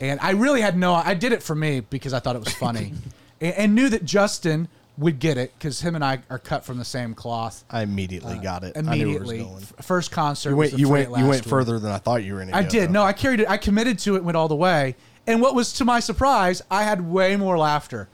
[0.00, 0.94] and I really had no.
[0.94, 2.94] I did it for me because I thought it was funny,
[3.40, 4.68] and, and knew that Justin
[4.98, 7.64] would get it because him and I are cut from the same cloth.
[7.70, 8.76] I immediately got it.
[8.76, 9.62] Immediately, I knew where it was going.
[9.78, 10.50] F- first concert.
[10.50, 10.78] You went.
[10.78, 11.08] You went.
[11.08, 11.50] You went week.
[11.50, 12.56] further than I thought you were going to.
[12.56, 12.90] I did.
[12.90, 13.48] No, I carried it.
[13.48, 14.24] I committed to it.
[14.24, 14.96] Went all the way.
[15.26, 18.08] And what was to my surprise, I had way more laughter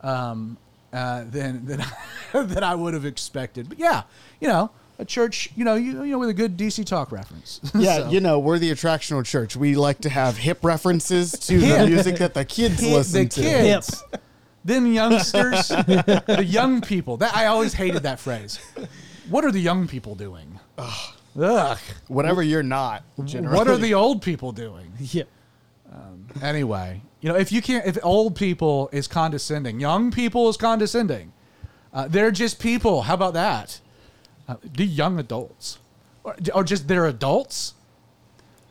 [0.00, 0.56] um,
[0.92, 1.84] uh, than than
[2.32, 3.68] than I would have expected.
[3.68, 4.02] But yeah,
[4.40, 4.70] you know,
[5.02, 7.60] a church, you know, you, you know, with a good DC talk reference.
[7.74, 9.54] Yeah, So, you know, we're the attractional church.
[9.56, 11.78] We like to have hip references to Hip.
[11.80, 13.40] the music that the kids kid- listen the to.
[13.42, 14.04] kids,
[14.64, 17.18] them youngsters, the young people.
[17.18, 18.58] That I always hated that phrase.
[19.28, 20.58] What are the young people doing?
[20.78, 21.78] Ugh.
[22.08, 23.04] Whatever you're not.
[23.24, 23.56] Generally.
[23.56, 24.92] What are the old people doing?
[24.98, 25.24] Yeah.
[26.42, 31.32] Anyway, you know, if you can't, if old people is condescending, young people is condescending.
[31.92, 33.02] Uh, they're just people.
[33.02, 33.80] How about that?
[34.48, 35.78] Uh, the young adults,
[36.24, 37.74] or, or just they're adults.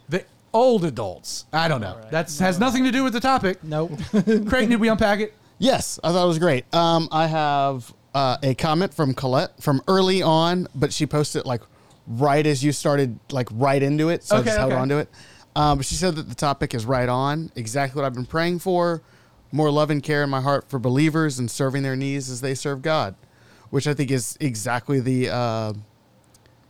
[0.09, 1.45] The old adults.
[1.53, 1.99] I don't know.
[2.11, 3.63] That's has nothing to do with the topic.
[3.63, 3.91] Nope.
[4.11, 5.33] Creighton, did we unpack it?
[5.59, 6.65] Yes, I thought it was great.
[6.73, 11.61] Um, I have uh, a comment from Colette from early on, but she posted like
[12.07, 14.23] right as you started, like right into it.
[14.23, 14.81] So I Okay, just held okay.
[14.81, 15.09] on to it.
[15.55, 18.59] Um, but she said that the topic is right on, exactly what I've been praying
[18.59, 19.01] for.
[19.51, 22.55] More love and care in my heart for believers and serving their needs as they
[22.55, 23.15] serve God,
[23.71, 25.73] which I think is exactly the uh,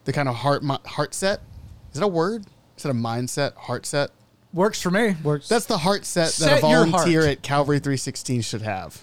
[0.05, 1.41] the kind of heart heart set.
[1.91, 2.45] Is it a word?
[2.77, 3.55] Is it a mindset?
[3.55, 4.11] Heart set.
[4.53, 5.15] Works for me.
[5.23, 5.49] Works.
[5.49, 9.01] That's the heart set that Set a volunteer at Calvary 316 should have.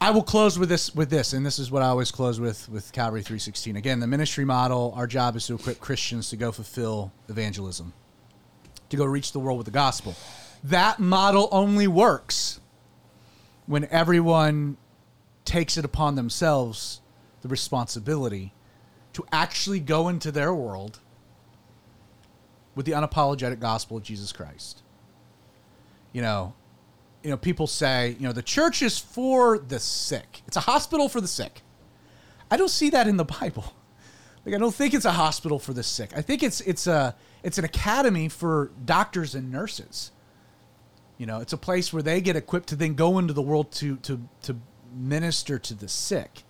[0.00, 2.68] I will close with this with this, and this is what I always close with
[2.68, 3.76] with Calvary 316.
[3.76, 7.92] Again, the ministry model, our job is to equip Christians to go fulfill evangelism,
[8.90, 10.14] to go reach the world with the gospel.
[10.62, 12.60] That model only works
[13.66, 14.76] when everyone
[15.44, 17.00] takes it upon themselves
[17.44, 18.54] the responsibility
[19.12, 20.98] to actually go into their world
[22.74, 24.82] with the unapologetic gospel of Jesus Christ.
[26.14, 26.54] You know,
[27.22, 30.40] you know, people say, you know, the church is for the sick.
[30.46, 31.60] It's a hospital for the sick.
[32.50, 33.64] I don't see that in the Bible.
[34.46, 36.10] Like I don't think it's a hospital for the sick.
[36.14, 40.12] I think it's it's a it's an academy for doctors and nurses.
[41.16, 43.72] You know, it's a place where they get equipped to then go into the world
[43.72, 44.56] to to to
[44.94, 46.43] minister to the sick.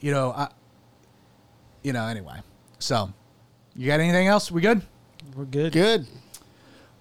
[0.00, 0.48] You know, I
[1.82, 2.40] you know, anyway.
[2.78, 3.12] So,
[3.74, 4.50] you got anything else?
[4.50, 4.82] We good?
[5.34, 5.72] We're good.
[5.72, 6.06] Good.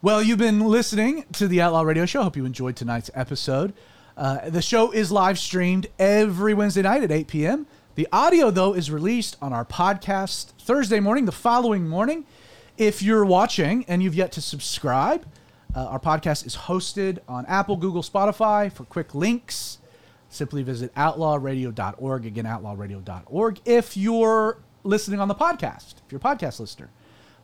[0.01, 2.23] Well, you've been listening to the Outlaw Radio Show.
[2.23, 3.73] Hope you enjoyed tonight's episode.
[4.15, 7.67] Uh, the show is live streamed every Wednesday night at 8 p.m.
[7.95, 12.25] The audio, though, is released on our podcast Thursday morning, the following morning.
[12.77, 15.25] If you're watching and you've yet to subscribe,
[15.75, 18.71] uh, our podcast is hosted on Apple, Google, Spotify.
[18.71, 19.79] For quick links,
[20.29, 22.25] simply visit outlawradio.org.
[22.25, 23.61] Again, outlawradio.org.
[23.65, 26.89] If you're listening on the podcast, if you're a podcast listener,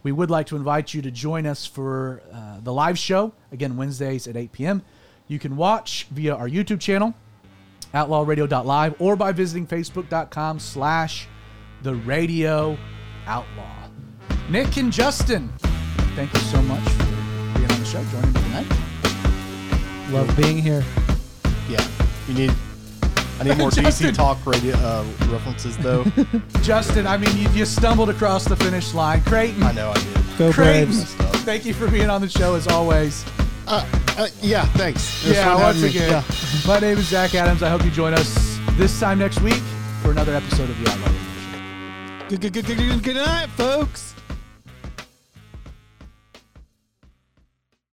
[0.03, 3.77] we would like to invite you to join us for uh, the live show, again,
[3.77, 4.81] Wednesdays at 8 p.m.
[5.27, 7.13] You can watch via our YouTube channel,
[7.93, 11.27] outlawradio.live, or by visiting facebook.com slash
[11.83, 12.77] the radio
[13.25, 13.87] outlaw.
[14.49, 15.51] Nick and Justin,
[16.15, 17.05] thank you so much for
[17.55, 18.83] being on the show, joining me tonight.
[20.11, 20.83] Love being here.
[21.69, 21.87] Yeah,
[22.27, 22.72] you need.
[23.39, 24.11] I need more Justin.
[24.11, 26.03] DC talk radio uh, references though.
[26.61, 29.21] Justin, I mean, you, you stumbled across the finish line.
[29.23, 30.13] Creighton, I know I did.
[30.37, 31.13] Go Creighton, Braves.
[31.43, 33.25] thank you for being on the show as always.
[33.67, 33.85] Uh,
[34.17, 35.25] uh, yeah, thanks.
[35.25, 36.23] Yeah, once again, Yeah.
[36.67, 37.63] my name is Zach Adams.
[37.63, 39.61] I hope you join us this time next week
[40.01, 42.29] for another episode of the Outlaw Radio Show.
[42.29, 44.12] Good, good, good, good, good night, folks.